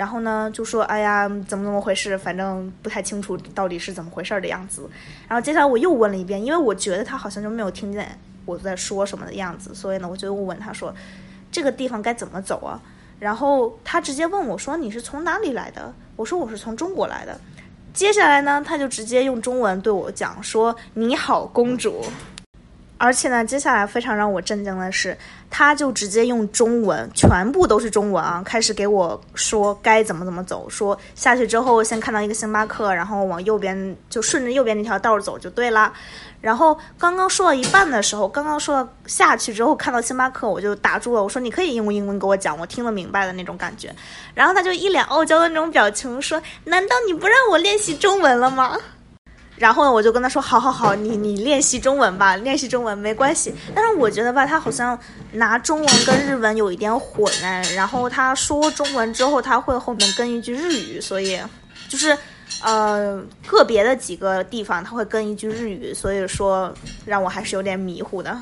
[0.00, 2.16] 然后呢，就说哎呀，怎么怎么回事？
[2.16, 4.88] 反正不太清楚到底是怎么回事的样子。
[5.28, 10.94] 然后接下来我又问了一遍，因为我觉得他好像就没有听见我在说什么的样子，所以呢，我就又问他说，
[11.52, 12.80] 这个地方该怎么走啊？
[13.18, 15.92] 然后他直接问我说，你是从哪里来的？
[16.16, 17.38] 我说我是从中国来的。
[17.92, 22.02] 接下来呢，他就直接用中文对我讲说，你好，公主。
[23.02, 25.16] 而且呢，接下来非常让我震惊的是，
[25.48, 35.90] 他就直接用中文，全部都是中文啊，开始给我说该怎么怎么走，说下去之后先看到一个星巴克，然后往右边就顺着右边那条道走就对啦。
[36.42, 43.90] 然后刚刚说到一半的时候，刚刚说到下去之后看到星巴克，我就打住了，我说你可以用英文给我讲，我听得明白的那种感觉。
[44.34, 48.76] 然后他就一脸傲娇的那种表情说：“难道你不让我练习中文了吗？”
[49.60, 54.98] 然后呢，我就跟他说：“好好好，你你练习中文吧，练习中文没关系。”但是我觉得吧，他好像
[55.32, 57.30] 拿中文跟日文有一点混。
[57.76, 61.38] 然后他说中文之后，他会后面跟一句日语，所以
[61.90, 62.16] 就是
[62.62, 66.72] 呃个别的几个地方他会跟一句日语，所以说
[67.04, 68.34] 让我还是有点迷糊的。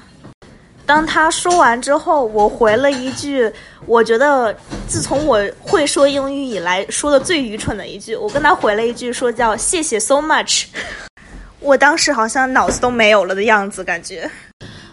[0.87, 3.53] 当他说完之后，我回了一句，
[3.87, 10.67] 我觉得自从我会说英语以来说的最愚蠢的一句，我跟他回了一句说叫“谢谢 so much”。
[11.61, 14.31] 我当时好像脑子都没有了的样子，感觉。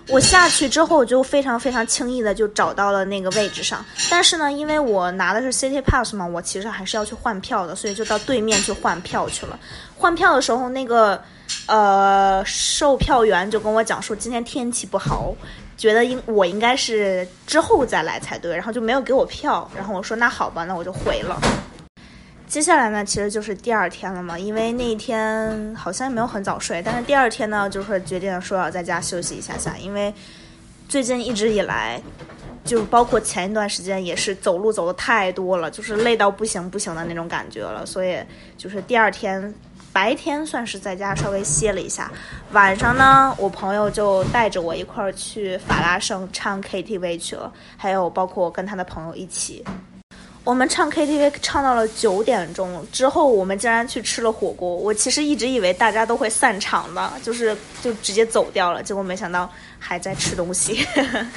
[0.10, 9.60] 我下去之后就非常非常轻易的就找到了那个位置上，但是呢，因为我拿的是 City Pass 嘛，我其实还是要去换票的，所以就到对面去换票去了。
[9.98, 11.20] 换票的时候，那个
[11.66, 15.34] 呃，售票员就跟我讲说今天天气不好，
[15.76, 19.68] 觉得应我应该是之后再来才对，然后就没有给我票。
[19.76, 21.42] 然后我说那好吧，那我就回了。
[22.56, 30.14] 接下来呢，其实就是第二天了嘛，因为那一天好像没有很早睡，但是第二天呢，就是决定说要在家休息一下下，因为
[30.88, 32.02] 最近一直以来，
[32.64, 38.18] 就包括前一段时间也是走路走的太多了，就是累到不行不行的那种感觉了，所以
[38.58, 39.54] 就是第二天。
[39.92, 42.10] 白天算是在家稍微歇了一下，
[42.54, 49.62] 晚上呢，我朋友就带着我一块儿去法拉盛唱 KTV 去了，还有包括跟他的朋友一起，
[50.46, 54.76] 我们唱 KTV 唱到了九点钟之后，我们竟然去吃了火锅。
[54.76, 60.88] 我其实一直以为大家都会散场的，就是就直接走掉了，结果没想到还在吃东西。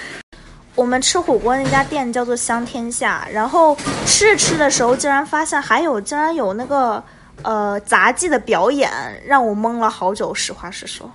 [0.76, 7.02] 我们吃火锅那家店叫做香天下，然后吃着吃的时候，竟然发现还有竟然有那个。
[7.44, 8.90] 呃，杂技的表演
[9.24, 10.34] 让我懵了好久。
[10.34, 11.08] 实话实说，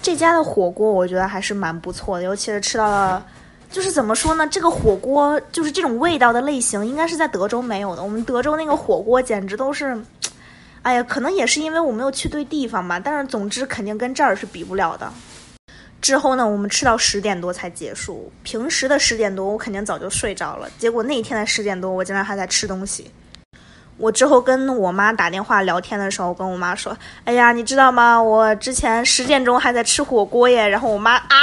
[0.00, 3.22] 这家的火锅我觉得还是蛮不错的，尤其是吃到了，
[3.70, 4.46] 就是怎么说呢？
[4.46, 8.02] 这个火锅就是这种味道的类型，应该是在德州没有的。
[8.02, 9.96] 我们德州那个火锅简直都是，
[10.82, 12.98] 哎呀，可能也是因为我没有去对地方吧。
[12.98, 15.12] 但是总之肯定跟这儿是比不了的。
[16.00, 18.30] 之后呢，我们吃到十点多才结束。
[18.42, 23.10] 平时的十点多我肯定早就睡着了，结果那一天的十点多我竟然还在吃东西。
[23.98, 28.22] 我之后跟我妈打电话聊天的时候，跟我妈说：“哎呀，你知道吗？
[28.22, 31.36] 我之前十点钟还在吃火锅耶。”然后我妈啊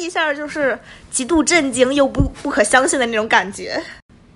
[0.00, 0.76] 一下就是
[1.10, 3.82] 极度震惊又不不可相信的那种感觉。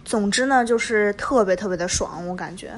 [0.04, 2.72] 总之呢，就是特别特别的爽，我感觉。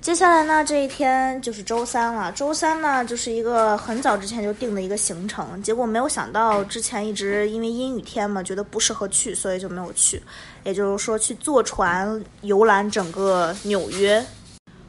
[0.00, 2.30] 接下来呢，这一天就是周三了。
[2.30, 10.22] 周三呢，就是一个很早之前就定的一个行程，结果没有想到之前一直因为阴雨天嘛，觉得不适合去，所以就没有去。
[10.62, 14.24] 也就是说，去坐船游览整个纽约。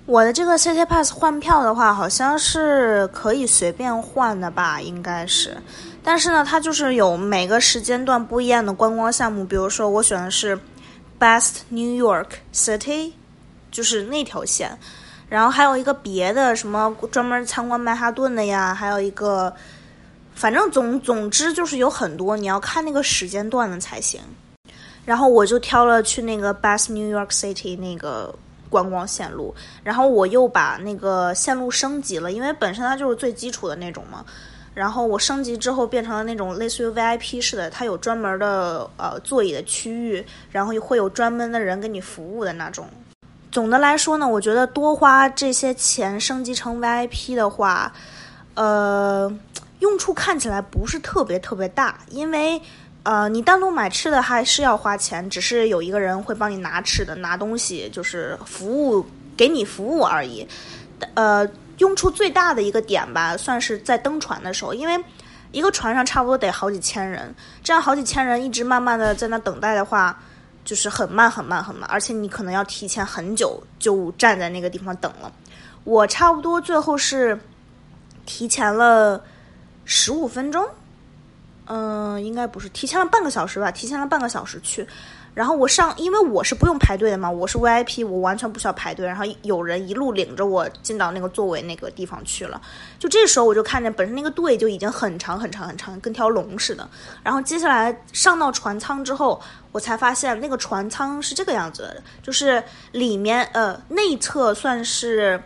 [0.06, 5.58] 我的这个 City Pass 换票的话，好像是可以随便换的吧，应该是。
[6.10, 10.58] 但是呢，它就是有每个时间段不一样的观光项目，比如说我选的是
[11.20, 13.12] Best New York City，
[13.70, 14.80] 就是那条线。
[15.28, 19.54] 然后还有一个别的什么专门参观曼哈顿的呀，还有一个，
[20.34, 24.22] 反正总总之就是有很多，你要看那个时间段的才行。
[25.04, 28.34] 然后我就挑了去那个 Best New York City 那个
[28.70, 34.24] 观光线路，然后我又把那个线路升级了，因为本身它就是最基础的那种嘛。
[34.78, 42.88] 然后我升级之后变成了那种类似于 VIP 式的，它有专门的呃座椅的区域，然后会有专门的人给你服务的那种。
[43.52, 47.92] 总的来说呢，我觉得多花这些钱升级成 VIP 的话，
[48.54, 49.36] 呃，
[49.80, 52.62] 用处看起来不是特别特别大，因为
[53.02, 59.04] 呃，你单独买吃的还是要花钱，只是有一个人会帮你拿吃的、拿东西，就是服务
[59.36, 60.48] 给你服务而已。
[61.16, 65.04] 呃，用处最大的一个点吧，算是在登船的时候，因为
[65.52, 70.18] 一个船上差不多得好几千人，这样好几千人一直慢慢的在那等待的话。
[70.66, 75.32] 就是很慢很慢很慢，而且你可能要提前很久就站在那个地方等了。
[75.86, 77.40] 我差不多最后是
[78.26, 79.24] 提前了
[79.86, 80.68] 十五分钟，
[81.68, 83.70] 嗯，应该不是提前了半个小时吧？
[83.72, 84.88] 提前了半个小时去。
[85.34, 89.06] 然后我上，因为我是不用排队的嘛，我是 VIP，我完全不需要排队。
[89.06, 92.60] 然后有人一路领着我进到那个座位那个地方去了。
[92.98, 96.90] 就这时候我就看见本身那个队就已经很长很长很长，跟条龙似的。
[97.22, 99.40] 然后接下来上到船舱之后，
[99.72, 105.40] 我才发现那个船舱是这个样子的，就是里面呃内侧算是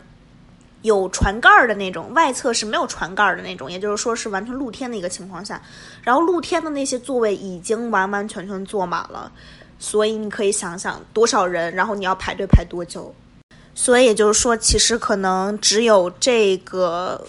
[0.82, 5.62] 有船盖儿的那种，外侧是没有船盖儿的那种，也就是说是完全露天的一个情况下。
[6.02, 9.32] 然后露天的那些座位已经完完全全坐满了。
[9.78, 13.14] 所以你可以想想多少人，然后你要排队排多久。
[13.74, 17.26] 所以也就是说，其实可能只有这个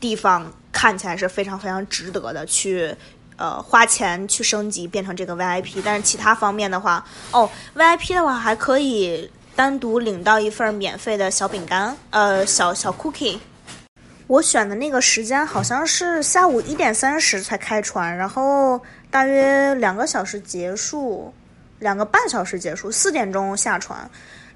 [0.00, 2.92] 地方看起来是非常非常值得的，去
[3.36, 5.80] 呃花钱去升级变成这个 VIP。
[5.84, 13.38] 但是其他方面的话，哦，VIP 的话还可以单独领到一份免费的小饼干，呃，小小 cookie。
[14.26, 21.32] 我选的那个时间好像是下午一点三十才开船，然后大约两个小时结束。
[21.78, 24.08] 两个半小时结束，四点钟下船，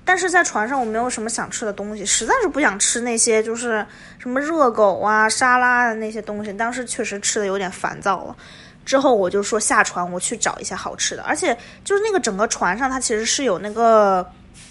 [0.05, 3.85] 但是在船上我没有什么想吃的东西，实在是不想吃那些就是
[4.21, 8.37] 什么热狗啊、沙拉的那些东西，当时确实吃的有点烦躁了。
[8.85, 14.25] 之后我就说下船我去找一些好吃的，而且就是那个整个船上它其实是有那个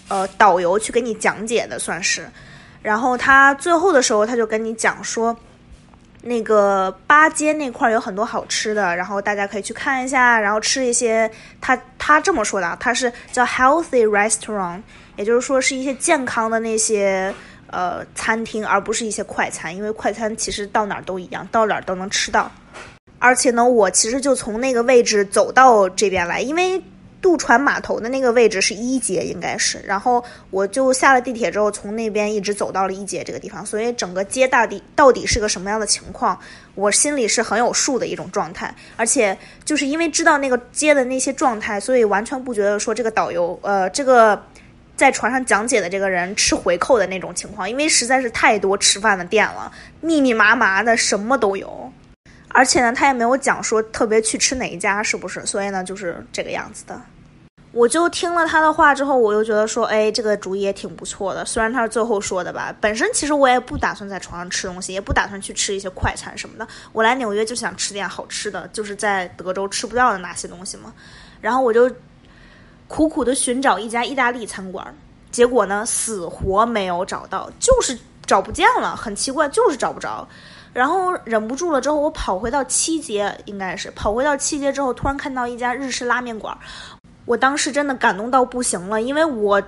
[0.08, 2.28] 呃导游去给你讲解的，算是。
[2.82, 5.36] 然后他最后的时候他就跟你讲说。
[6.22, 11.30] 那个八街那块有很多好吃的，然后大家可以去看一下，然后吃一些。
[11.60, 14.80] 他他这么说的，他是叫 healthy restaurant，
[15.14, 17.32] 也就是说是一些健康的那些
[17.68, 22.50] 呃餐厅，而不是一些快餐，因为快餐其实到哪儿都一样，到哪儿都能吃到。
[23.20, 26.82] 而且呢，我其实就从那个位置走到这边来，因为。
[27.26, 29.80] 渡船码头的那个位置是一街，应该是。
[29.84, 33.66] 然后我就下了地铁之后，从那边一直走到了一街这个地方。
[33.66, 36.38] 所以整个街大底到底是个什么样的情况，
[36.76, 38.72] 我心里是很有数的一种状态。
[38.96, 44.40] 而且就是因为知道那个街的那些状态，所以完全不觉得说这个导游，呃，这个
[44.94, 47.68] 在船上讲解的这个人吃回扣的那种情况。
[47.68, 51.92] 因为实在是太多吃饭的店了，密密麻麻的，什么都有。
[52.50, 55.44] 而且呢，他也没有讲说特别去吃哪一家，是不是？
[55.44, 57.02] 所以呢，就是这个样子的。
[57.72, 61.44] 我就听了他的话之后，我又觉得说，哎，这个主意也挺不错的。
[61.44, 66.66] 虽然他是最后说的吧，本身其实我也不打算在床上吃东西，也不打算去吃一些快餐什么的。
[66.92, 70.90] 我来纽约就想吃点好吃的，就是在德州吃不到的那些东西嘛。
[71.40, 71.90] 然后我就
[72.88, 74.94] 苦苦的寻找一家意大利餐馆，
[75.30, 80.26] 结果呢，死活没有找到，就是找不见了，很奇怪，就是找不着。
[80.72, 86.56] 然后忍不住了之后，我跑回到七街，应该是跑回到七街之后，突然看到一家日式拉面馆。
[87.26, 89.62] 我当时真的感动到不行了，因为我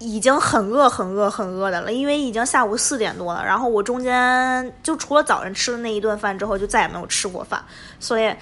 [0.00, 3.44] 已经很饿、很饿、很饿的了，因为已经下午四点多了。
[3.44, 7.64] 然后我中间就除了早上吃的那一顿饭之后，就再也没有吃过饭，
[8.00, 8.34] 所以。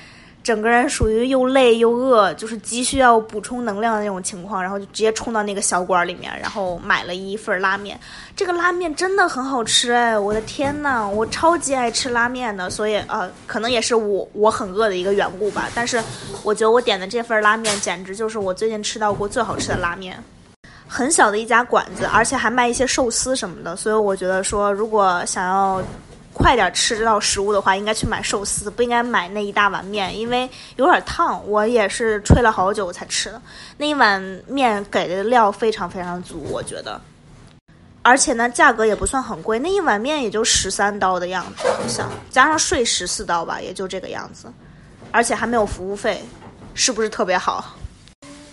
[0.44, 7.98] 整个人属于又累又饿，就是急需要补充能量的那种情况，然后就直接冲到那个小馆里面，然后买了一份拉面。
[8.36, 15.70] 这个拉面真的很好吃哎，我的天呐，我超级爱吃拉面的，所以呃，可能也是我我很饿的一个缘故吧。
[15.74, 15.98] 但是
[16.42, 20.22] 我觉得我点的这份拉面简直就是我最近吃到过最好吃的拉面。
[20.86, 25.82] 很小的一家馆子，而且还卖一些寿司什么的，所以我觉得说如果想要。
[26.34, 31.40] 快点吃到食物的话，应该去买寿司，不应该买那一大碗面，因为有点烫。
[31.48, 33.40] 我也是吹了好久才吃的。
[33.78, 37.00] 那一碗面给的料非常非常足，我觉得，
[38.02, 44.52] 而且呢，价格也不算很贵，那一碗面也就十三刀的样子，好像加上税十四刀吧，也就这个样子，
[45.12, 46.24] 而且还没有服务费，
[46.74, 47.76] 是不是特别好？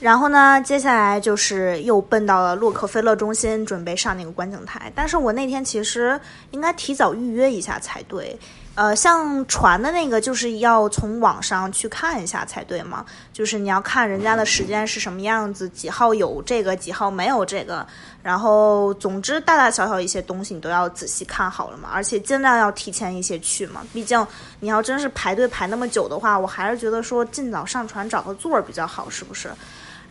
[0.02, 4.92] 然后呢，接下来就是又奔到了洛克菲勒中心，准备上那个观景台。
[4.96, 8.38] 但是我那天其实应该提早预约一下才对。
[8.74, 13.06] 呃，像传的那个，就是要从网上去看一下才对嘛。
[13.32, 17.86] 就是你要看人家的时间是什么样子，几号有这个，几号没有这个。
[18.24, 21.90] 然后，总之大大小小一些东西你都要仔细看好了嘛。
[21.94, 23.86] 而且尽量要提前一些去嘛。
[23.94, 24.26] 毕竟
[24.62, 29.52] 你要真是排队排那么久的话，我还是觉得说尽早上船找个座儿比较好，是不是？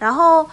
[0.00, 0.48] 然后，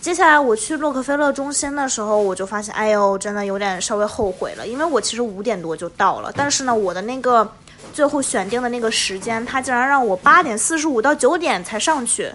[0.00, 7.46] 接下来我去洛克菲勒中心的时候，我就发现，哎呦，真的有点稍微后悔了，因为我其实五点多就到了，但是呢，我的那个
[7.92, 12.32] 最后选定的那个时间，他竟然让我八点四十五到九点才上去，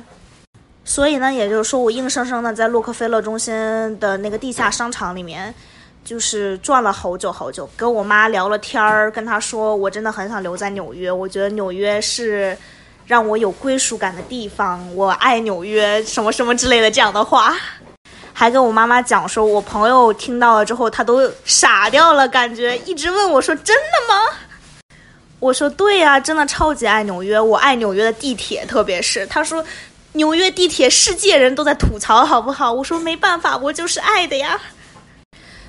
[0.86, 3.54] 所以呢，也就是说，我硬生生的在洛克菲勒中心
[4.00, 5.52] 的那个地下商场里面，
[6.06, 12.56] 就是转了好久好久，跟我妈聊了天儿，跟她说，我真的很想留在纽约，我觉得纽约是。
[13.06, 17.54] 让我有归属感的地方，我爱纽约，什么什么之类的这样的话，
[18.32, 24.38] 还跟我妈妈讲说，我朋友听到了之后，他都傻掉了，感觉一直问我说：“真的吗？”
[25.40, 29.64] 我说：“对呀，真的超级爱纽约，我爱纽约的地铁，特别是。”他说
[30.14, 34.58] ：“纽约地铁，世界人都在吐槽，好不好？”我说：“没办法，我就是爱的呀。”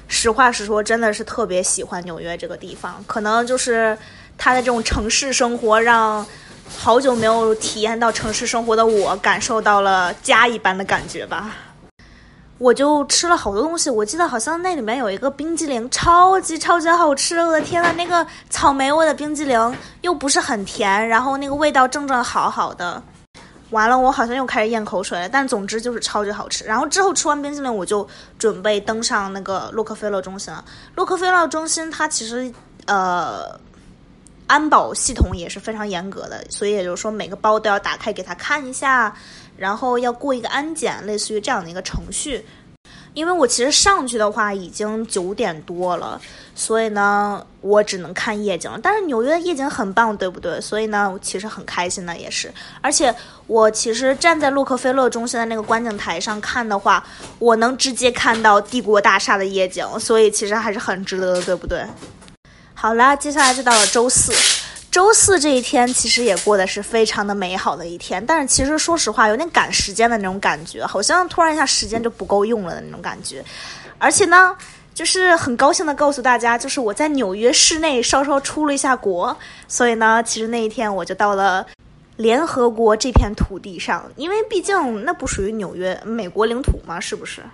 [0.07, 3.97] 实话实说，真的是特别喜欢纽约这个地方，可能就是
[4.38, 6.25] 他的这种城市生活让。
[6.79, 11.55] 好久没有体验到城市生活的我，感受到了家一般的感觉吧。
[12.59, 17.37] 我就吃了好多东西，我记得好像那里面有一个冰激凌，超级超级好吃！
[17.39, 23.03] 我的天呐，那个草莓味的冰激凌又不是很甜，然后那个味道正正好好的。
[23.71, 25.29] 完了，我好像又开始咽口水了。
[25.29, 26.65] 但总之就是超级好吃。
[26.65, 28.07] 然后之后吃完冰激凌，我就
[28.39, 30.65] 准备登上那个洛克菲勒中心了。
[30.95, 32.53] 洛克菲勒中心它其实
[32.87, 33.59] 呃。
[34.53, 39.17] 安保系统也是非常严格的，所以也就是说每个包都要打开给他看一下，
[39.57, 42.45] 然后要过一个安检，类似于这样的一个程序。
[43.15, 46.21] 因为我其实上去的话已经九点多了，
[46.55, 48.71] 所以呢我只能看夜景。
[48.83, 50.61] 但是纽约的夜景很棒，对不对？
[50.61, 52.53] 所以呢我其实很开心的也是。
[52.83, 53.15] 而且
[53.46, 57.03] 我其实站在洛克菲勒中心的那个观景台上看的话，
[57.38, 61.85] 我能直接看到帝国大厦的夜景，所以其实还是很值得的，对不对？
[62.83, 64.33] 好啦，接下来就到了周四。
[64.91, 73.45] 周四这一天其实也过得是非常的美好的一天，但是其实说实话有点赶时间的那种感觉，好像突然一下时间就不够用了的那种感觉。
[73.99, 74.57] 而且呢，
[74.93, 79.37] 就是很高兴的告诉大家，就是我在纽约市内稍稍出了一下国，
[79.69, 81.65] 所以呢，其实那一天我就到了
[82.17, 87.45] 联合国这片土地上，因为毕竟那不属于纽约美国领土嘛，是不是？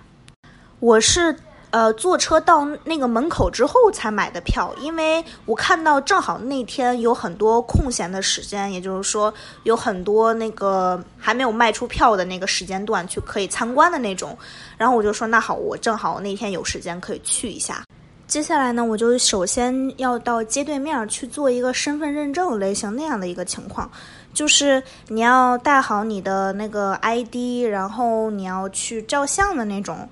[0.79, 1.35] 我是。
[1.71, 9.31] 呃，坐车到那个门口之后才买的票，因为我看到正好那天有很多空闲的时间，也就是说
[9.63, 14.35] 有很多那个还没有卖出票的那个时间段去可以参观的那种。
[14.77, 17.83] 然后我就说那好，我正好那天有时间可以去一下。
[18.25, 23.87] 接下来呢，我就首先要到街对面去做一个身份认证类型那样的一个情况，
[24.33, 30.09] 就是你要带好你的那个 ID，然后你要去照相的那种。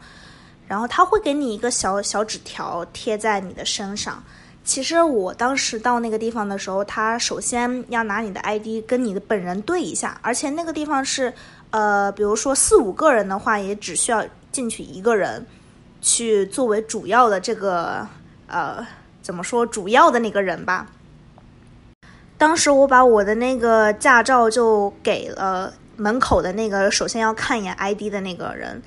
[0.67, 4.21] 然后他会给你一个小小纸条贴在你的身上。
[4.63, 11.33] 其实我当时到那个地方的时候，他首先要拿你的 ID 跟你的本人对一下，而且那个地方是，
[11.69, 15.45] 呃，比如说四五个人的话，也只需要进去一个人，
[16.01, 18.05] 去作为主要的这个，
[18.47, 18.85] 呃，
[19.21, 20.85] 怎么说主要的那个人吧。
[22.37, 28.83] 当时我把我的那个驾照就给了门口的那个首先要看一眼 ID 的那个人。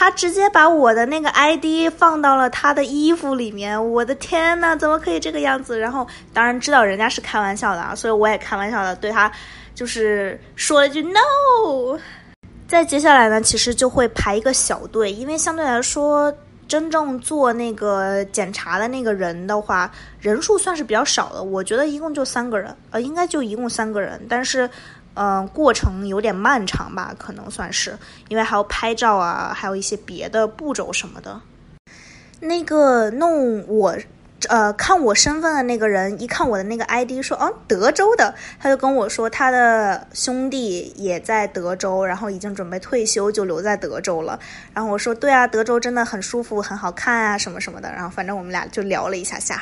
[0.00, 5.78] 他直接把我的那个 ID 放到了他的衣服里面，我的天呐，怎么可以这个样子？
[5.78, 9.30] 然后当然知道人家是开玩笑的啊，所以我也开玩笑的对他
[9.74, 11.98] 就是说了一句 no。
[12.66, 16.34] 再接下来呢，其实就会排一个小队，因为相对来说，
[16.66, 21.42] 真正做那个检查的那个人的话，人数算是比较少的。
[21.42, 24.66] 我觉得一共就三个人，呃，应该就一共三个人，但是。
[25.22, 27.98] 嗯，过程有点漫长吧，可能算是，
[28.28, 31.38] 因为还要拍照啊，还有一些别的步骤什么的。
[32.40, 33.94] 那个弄我，
[34.48, 44.40] 呃，看我身份的那个人，一看我的那个 ID，说，哦，德州的，他就跟我说，他的兄弟也在德州，然后已经准备退休，就留在德州了。
[44.72, 47.92] 然后我说，对啊，德州真的很舒服，很好看啊，什么什么的。
[47.92, 49.60] 然后反正我们俩就聊了一下下。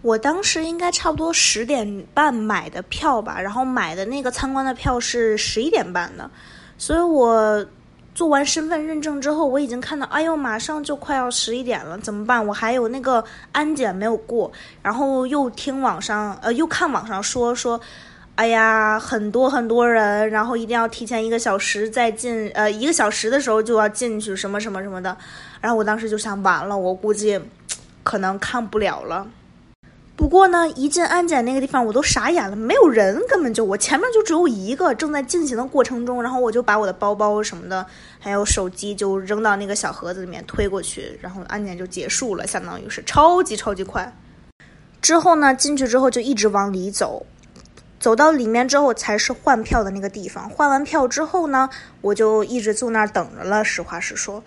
[0.00, 6.30] 我当时应该差不多十点半买的票吧，然后买的那个参观的票是十一点半的，
[6.76, 7.66] 所以我
[8.14, 12.44] 做完身份认证之后，我已经看到，哎呦，马上就快要十一点了，怎么办？
[12.46, 13.22] 我还有那个
[13.52, 14.50] 安检没有过，
[14.82, 17.80] 然后又听网上，呃，又看网上说说，
[18.36, 25.16] 哎呀，很多很多人，然后一定要提前一个小时再进，呃，一个小时的时候就要进去，什么什么什么的，
[25.60, 27.40] 然后我当时就想，完了，我估计
[28.04, 29.26] 可能看不了了。
[30.18, 37.86] 不过呢，一进安检那个地方，我都傻眼了，没有人，根本就我前面就只有一个正在进行的过程中，然后我就把我的包包什么的，
[38.18, 44.12] 还有手机就扔到那个小盒子里面推过去，然后安检就结束了，相当于是超级超级快。
[45.00, 47.24] 之后呢，进去之后就一直往里走，
[48.00, 50.50] 走到里面之后才是换票的那个地方。
[50.50, 53.64] 换完票之后呢，我就一直坐那儿等着了。
[53.64, 54.42] 实话实说。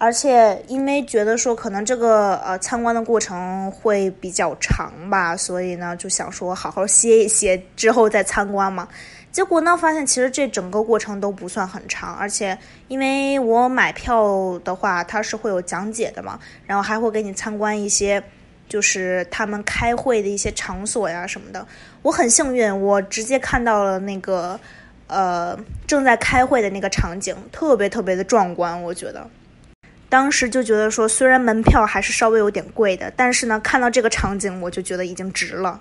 [0.00, 8.86] 而且因为觉得说可能这个呃参观的过程会比较长吧，所以呢就想说好好歇一歇之后再参观嘛。
[9.32, 18.22] 结果呢发现其实这整个过程都不算很长，而且因为我买票的话它是会有讲解的嘛，然后还会给你参观一些
[18.68, 21.66] 就是他们开会的一些场所呀什么的。
[22.02, 24.58] 我很幸运，我直接看到了那个
[25.08, 29.28] 呃正在开会的那个场景，特别特别的壮观，我觉得。
[30.08, 35.80] 当时就觉得说，虽然门票还是稍微有点贵的，但是呢，看到这个场景，我就觉得已经值了。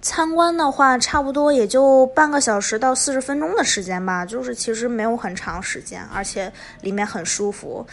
[0.00, 7.86] 参观的话，差不多也就半个小时到四十分钟的时间吧，就是其实没有很长时间，而且里面很舒服，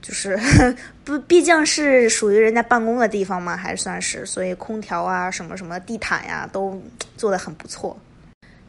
[0.00, 0.38] 就是
[1.02, 6.80] 不毕竟是属于人家办公的地方嘛，还算是，所以空调啊，什么什么地毯呀，都
[7.16, 7.96] 做的很不错。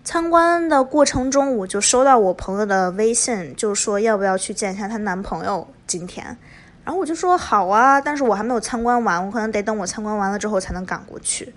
[0.04, 6.24] 参观的过程中，我就收到我朋友的微信，就说要不要去见一下她男朋友今天，
[6.86, 11.52] 然后我就说好啊，但是我还没有参观完，我可能得等我参观完了之后才能赶过去。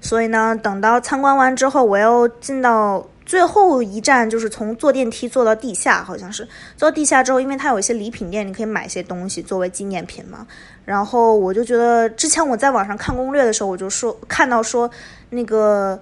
[0.00, 6.46] 所以呢，等到参观完之后，我要进到最后一站，就是从坐电梯坐到地下，好像是
[6.76, 10.46] 坐地下之后，因为它有一些礼品店，你可以买一些东西作为纪念品嘛。
[10.84, 14.90] 然后我就觉得，之前我在网上看攻略的时候，我就说看到说
[15.30, 15.98] 那个。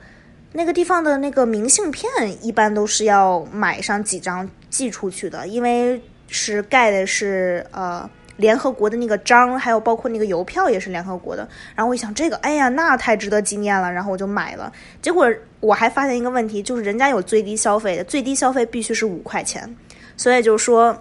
[0.55, 2.07] 那个地方的那个明信片
[2.45, 5.99] 一般都是要买上几张寄出去的，因为
[6.33, 8.09] 是盖的是呃
[8.39, 11.47] 联合国的那个章，还有包括那个邮票也是联合国的。
[11.77, 14.73] 然后我一想这个，哎呀，那太值得纪念了，然后我就买了。
[15.01, 15.31] 结果
[15.61, 19.77] 我还发现一个问题，就是人家有最低消费的，最低消费必须是五块钱，
[20.17, 20.97] 所以就是说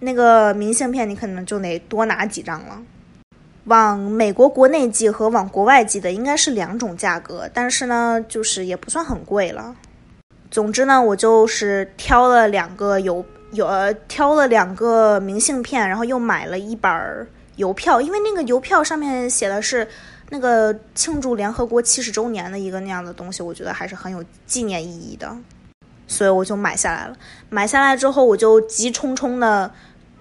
[0.00, 2.82] 那个明信片你可能就得多拿几张了。
[3.66, 9.76] 往美国国内寄和往国外寄的应该是两种价格，但是呢，就是也不算很贵了。
[10.50, 13.66] 总之呢，我就是挑了两个邮有
[14.08, 16.90] 挑了两个明信片，然后又买了一本
[17.56, 19.86] 邮票，因为那个邮票上面写的是
[20.28, 25.34] 那个庆祝联合国七十周年的一个那样的东西，我觉得还是很有纪念意义的，
[26.06, 27.16] 所以我就买下来了。
[27.48, 29.70] 买下来之后，我就急冲冲的。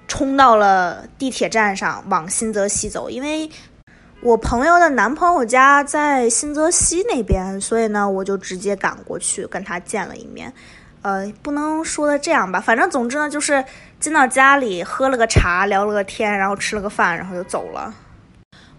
[0.07, 3.09] 冲到了地铁站上，往新泽西走。
[3.09, 3.49] 因为
[4.21, 10.51] 我朋友的男朋友家在新泽西那边，所以呢，我就直接赶过去跟他见了一面。
[11.01, 13.63] 呃，不能说的这样吧，反正总之呢，就是
[13.99, 17.93] 进到家里喝了个茶，聊了个天，然后吃了个饭，然后就走了。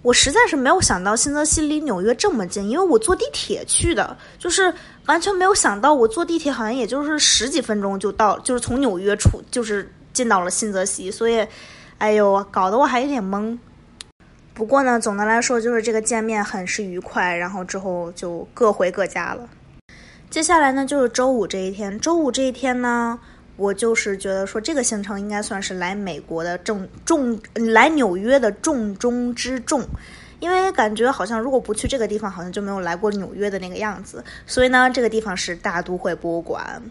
[0.02, 4.72] 我实在是没有想到新泽西离纽约这么近，因为我坐地铁去的，就是
[5.06, 11.46] 完全没有想到我坐地铁好像也就是十几分钟就到，就是从纽约出，就是进到了新泽西，所以，
[11.98, 13.56] 哎呦，搞得我还有点懵。
[14.54, 19.48] 不过呢，总的来说就是这个见面很是愉快，然后之后就各回各家了。
[20.32, 23.20] 接下来呢就是周五这一天，周五这一天呢。
[23.56, 29.84] 我就是觉得说这个行程应该算是来美国的重重来纽约的重中之重，
[30.40, 34.24] 因为感觉好像如果不去这个地方，好像就没有来过纽约的那个样子。
[34.46, 36.82] 所以呢，这个地方是大都会博物馆。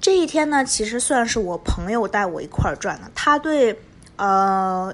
[0.00, 3.78] 这一天呢，其实算是我朋友带我一块儿转的，他对
[4.16, 4.92] 呃。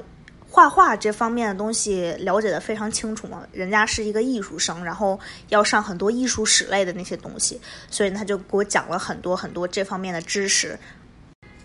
[0.52, 10.76] 画画这方面的东西了解的非常清楚嘛，人家是一个艺术生，然后要上很多艺术史类的那些东西，所以他就给我讲了很多很多这方面的知识，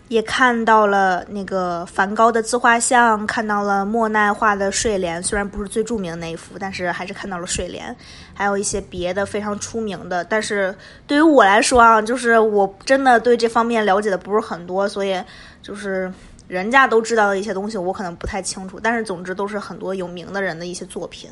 [0.08, 7.94] 也看到了那个梵高的自画像，看到了莫奈画的睡莲，虽然不是最著名的那一幅，但是还是看到了睡莲，
[8.36, 10.74] 还有一些别的非常出名的，但是
[11.08, 15.20] 对于我来说啊，就是我真的对这方面了解的不是很多，所以
[15.64, 16.14] 就是。
[16.48, 21.30] 人家都知道的一些东西，我可能不太清楚，但是总之都是很多有名的人的一些作品。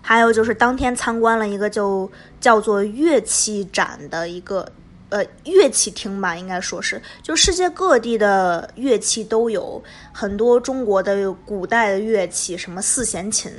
[0.00, 2.10] 还有就是当天参观了一个就
[2.40, 4.66] 叫做乐器展的一个
[5.10, 9.80] 呃乐器厅吧，应该说是，就世界各地的乐器都有
[10.12, 13.52] 很多中国的古代的乐器，什么四弦琴，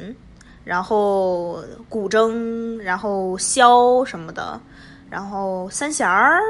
[0.65, 4.59] 然后古筝，然后箫什么的，
[5.09, 6.41] 然后三弦儿，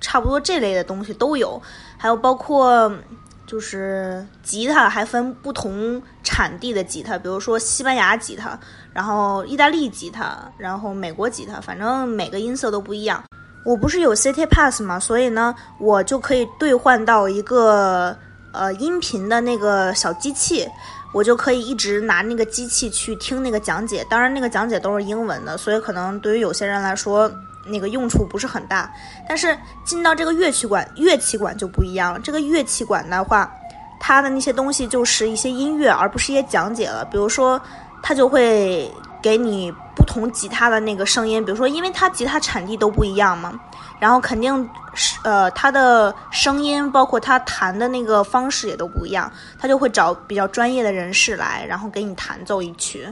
[0.00, 1.60] 差不多这类的东西都有，
[1.98, 2.90] 还有包括。
[3.46, 8.58] 就是吉他还分不同产地的吉他，比如说西班牙吉他，
[8.92, 13.22] 然后意大利吉他，然后美国吉他，反正每个音色都不一样。
[13.64, 18.16] 我不是有 City Pass 嘛，所以呢，我就可以兑换到一个
[18.52, 20.68] 呃音频的那个小机器，
[21.12, 24.04] 我就可以一直拿那个机器去听那个讲解。
[24.10, 27.30] 当然，那个讲解都是英文的，所以可能对于有些人来说。
[27.68, 28.92] 那个用处不是很大，
[29.28, 32.20] 但是进到这个乐器馆，乐器馆就不一样了。
[32.20, 33.52] 这个乐器馆的话，
[34.00, 37.04] 它的那些东西就是一些音乐，而不是一些讲解了。
[37.04, 37.60] 比如说，
[38.02, 38.90] 它就会
[39.22, 43.58] 给你不同吉他的那个声音，比如说，因为它吉他产地都不一样嘛，
[43.98, 53.08] 然后肯定是呃，它的声音包括它弹的那个方式也都不一样，它就会找比较专业的人士来，然后给你弹奏一曲。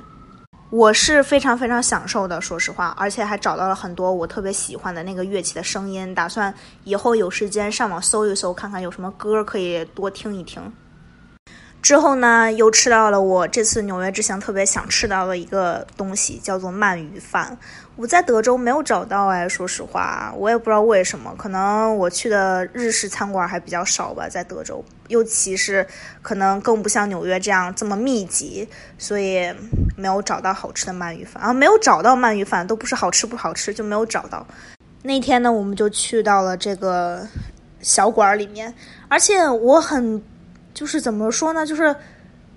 [0.74, 6.52] 我是非常非常享受的，说实话，而且还找到了很多我特别喜欢的那个乐器的声音，打算
[6.82, 10.60] 以后有时间上网搜一搜，看看有什么歌可以多听一听。
[11.84, 17.54] 之后呢，又吃到了我这次纽约之行特别想吃到的一个东西，叫做鳗鱼饭。
[17.96, 25.86] 我在德州没有找到哎，说实话，我也不知道为什么，可能我去的日式餐馆还比较少吧，在德州，尤其是
[26.22, 28.66] 可能更不像纽约这样这么密集，
[28.96, 29.52] 所以
[29.94, 34.46] 没有找到好吃的鳗鱼饭啊，没有找到鳗鱼饭，都不是好吃不好吃，就没有找到。
[35.02, 37.28] 那天呢，我们就去到了这个
[37.82, 38.72] 小馆里面，
[39.08, 40.22] 而且我很。
[40.74, 41.64] 就是怎么说呢？
[41.64, 41.94] 就是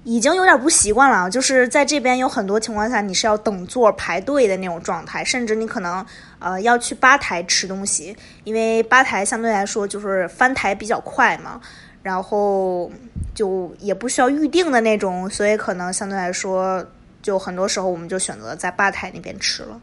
[0.03, 1.29] 已经有点不习惯了。
[1.29, 6.03] 就是在这边有很多情况下，你是要等座排队的那种状态，甚至你可能
[6.39, 11.61] 呃要去吧台吃东西，因为吧台相对来说就是翻台比较快嘛，
[12.01, 12.91] 然后
[13.35, 16.83] 就也不需要预定的那种，所以可能相对来说，
[17.21, 19.79] 就很多时候我们就选择在吧台那边吃了。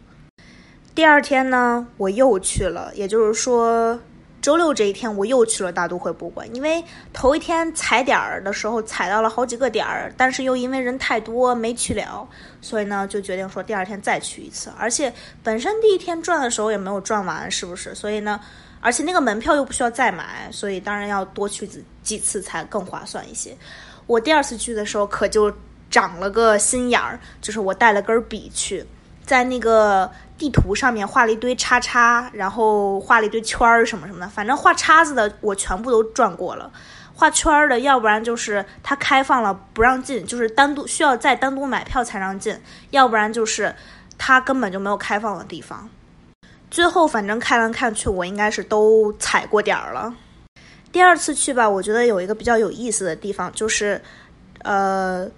[0.95, 4.01] 第二天呢，我又去了，也就是说。
[4.45, 6.85] 周六这一天，我又去了大都会博物馆，因为
[7.15, 12.29] 头一天踩点儿的时候踩到了好几个点儿，但是又因为人太多没去了，
[12.61, 14.71] 所以呢就决定说第二天再去一次。
[14.79, 15.11] 而且
[15.43, 17.95] 本身第一天转的时候也没有转完，是不是？
[17.95, 18.39] 所以呢，
[18.83, 23.57] 而且那个门票又不需要再买，所以当然要多去几几次才更划算一些。
[24.07, 25.51] 我第二次去的时候可就
[25.91, 28.85] 长了个心眼儿，就是我带了根笔去，
[29.25, 30.11] 在那个。
[30.37, 36.68] 地图上面画了一堆叉叉，然后画了一堆圈儿什么什么的，反正画叉子的我全部都转过了，
[37.14, 42.61] 画圈儿的要不然就是它开放了不让进，就是单独需要再单独买票才让进，
[42.91, 43.72] 要不然就是
[44.18, 45.89] 它根本就没有开放的地方。
[46.68, 50.12] 最后反正看来看去，我应该是都踩过点儿了。
[50.91, 54.03] 第二次去吧，我觉得有一个比较有意思的地方，就是，
[54.64, 55.31] 呃。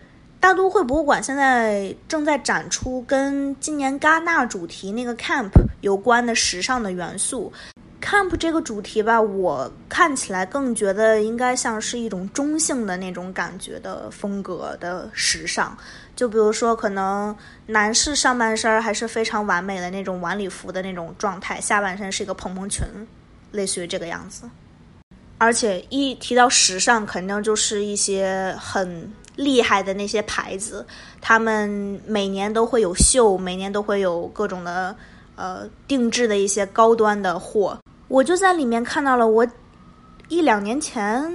[0.47, 7.53] 大都会博物馆现在正在展出跟今年戛纳主题那个 camp 有关的时尚的元素
[8.01, 15.77] ，camp 这个主题吧，我看起来更觉得应该像是一种中性的那种感觉的风格的时尚。
[16.15, 17.37] 就比如说，可能
[17.67, 22.87] 男士上半身还是非常完美的那种晚礼服的那种状态，下半身是一个蓬蓬裙，
[23.51, 24.49] 类似于这个样子。
[25.39, 30.85] 而且一提到时尚，肯定就是一些很厉害的那些牌子，
[31.21, 34.97] 他们每年都会有秀，每年都会有各种的。
[35.39, 37.79] 呃，定制的一些高端的货，
[38.09, 39.47] 我就在里面看到了我
[40.29, 41.31] 一两年前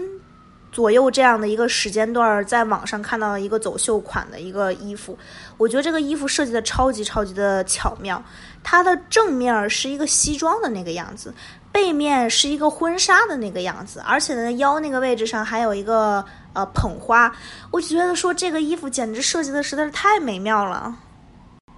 [0.72, 5.16] 左右这样的一个时间段，在网上看到了一个走秀款的一个衣服，
[5.56, 8.20] 我觉得这个衣服设计的超级超级的巧妙，
[8.64, 11.32] 它的正面是一个西装的那个样子，
[11.72, 17.34] 背面是一个婚纱的那个样子，而且呢腰那个位置上还有一个呃捧花，
[17.72, 20.96] 我就觉得说这个衣服简直设计的实在是太美妙了。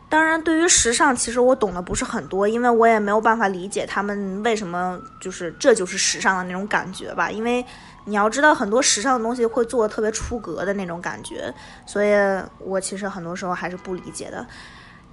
[0.09, 7.31] 当然，对于时尚，其实我懂得不是很多，因为我也没有办法理解他们为什么就是这就是时尚的那种感觉吧。
[7.31, 7.65] 因为
[8.05, 11.51] 你要知道，很多时尚的东西会做的特别出格的那种感觉，
[11.87, 12.13] 所以
[12.59, 14.45] 我其实很多时候还是不理解的。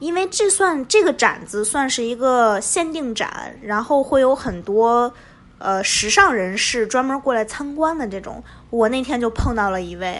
[0.01, 5.13] 因为这算这个展子算是一个限定展，然后会有很多
[5.59, 8.43] 呃时尚人士专门过来参观的这种。
[8.71, 10.19] 我那天就碰到了一位。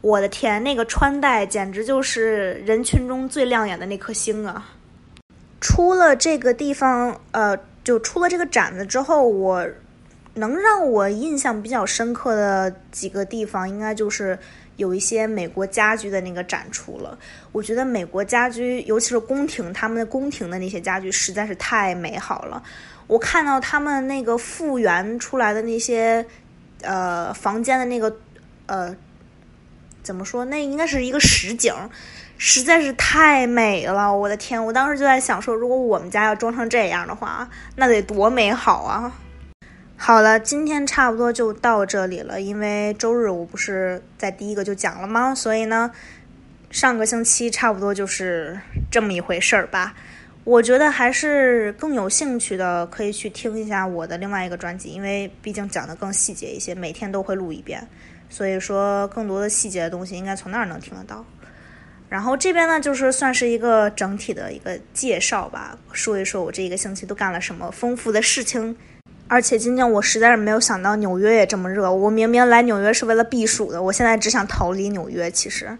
[0.00, 4.66] 我的天，那个穿戴简直就是人群中最亮眼的那颗星啊！
[5.60, 9.64] 出了这个地方，呃，就出了这个展子之后，我
[10.34, 14.36] 能让我印象比较深刻的几个地方，应该就是
[14.82, 17.18] 有一些美国家居的那个展出了。
[17.52, 22.62] 我觉得美国家居，尤其是宫廷，他们的宫廷的那些家具实在是太美好了。
[23.06, 26.26] 我看到他们那个复原出来的那些，
[26.82, 28.14] 呃，房间的那个，
[28.66, 28.94] 呃。
[30.02, 30.44] 怎么说？
[30.44, 31.72] 那应该是一个实景，
[32.36, 34.12] 实在是太美了！
[34.12, 39.12] 我的天，我当时就在想说，如果我们家要装成这样的话，那得多美好啊！
[40.04, 45.32] 好了，今天差不多就到这里了，因为周日我不是在第一个就讲了吗？
[45.32, 45.92] 所以呢，
[46.72, 48.58] 上个星期差不多就是
[48.90, 49.94] 这么一回事儿吧。
[50.42, 57.86] 我觉得还是更有兴趣的，可以去听一下我的另外一个专辑，因为毕竟讲的更细节一些，每天都会录一遍。
[58.28, 61.24] 所以说，更多的细节的东西应该从那儿能听得到。
[62.08, 68.76] 然后这边呢，就是算是一个整体的一个介绍吧，说一说我这一个星期都干了什么丰富的事情。
[69.32, 71.90] 而且今天我实在是没有想到纽约也这么热。
[71.90, 75.30] 我明明来纽约是为了避暑的，我现在只想逃离纽约。
[75.30, 75.78] 其实，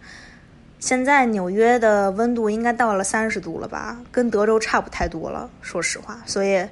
[0.79, 5.51] 现在纽约的温度应该到了三十度了吧，跟德州差不太多了。
[5.61, 6.67] 说实话，所以。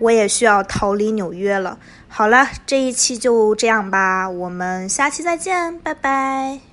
[0.00, 1.76] 我也需要逃离纽约了。
[2.06, 6.67] 好了，这一期就这样吧，我们下期再见，拜拜。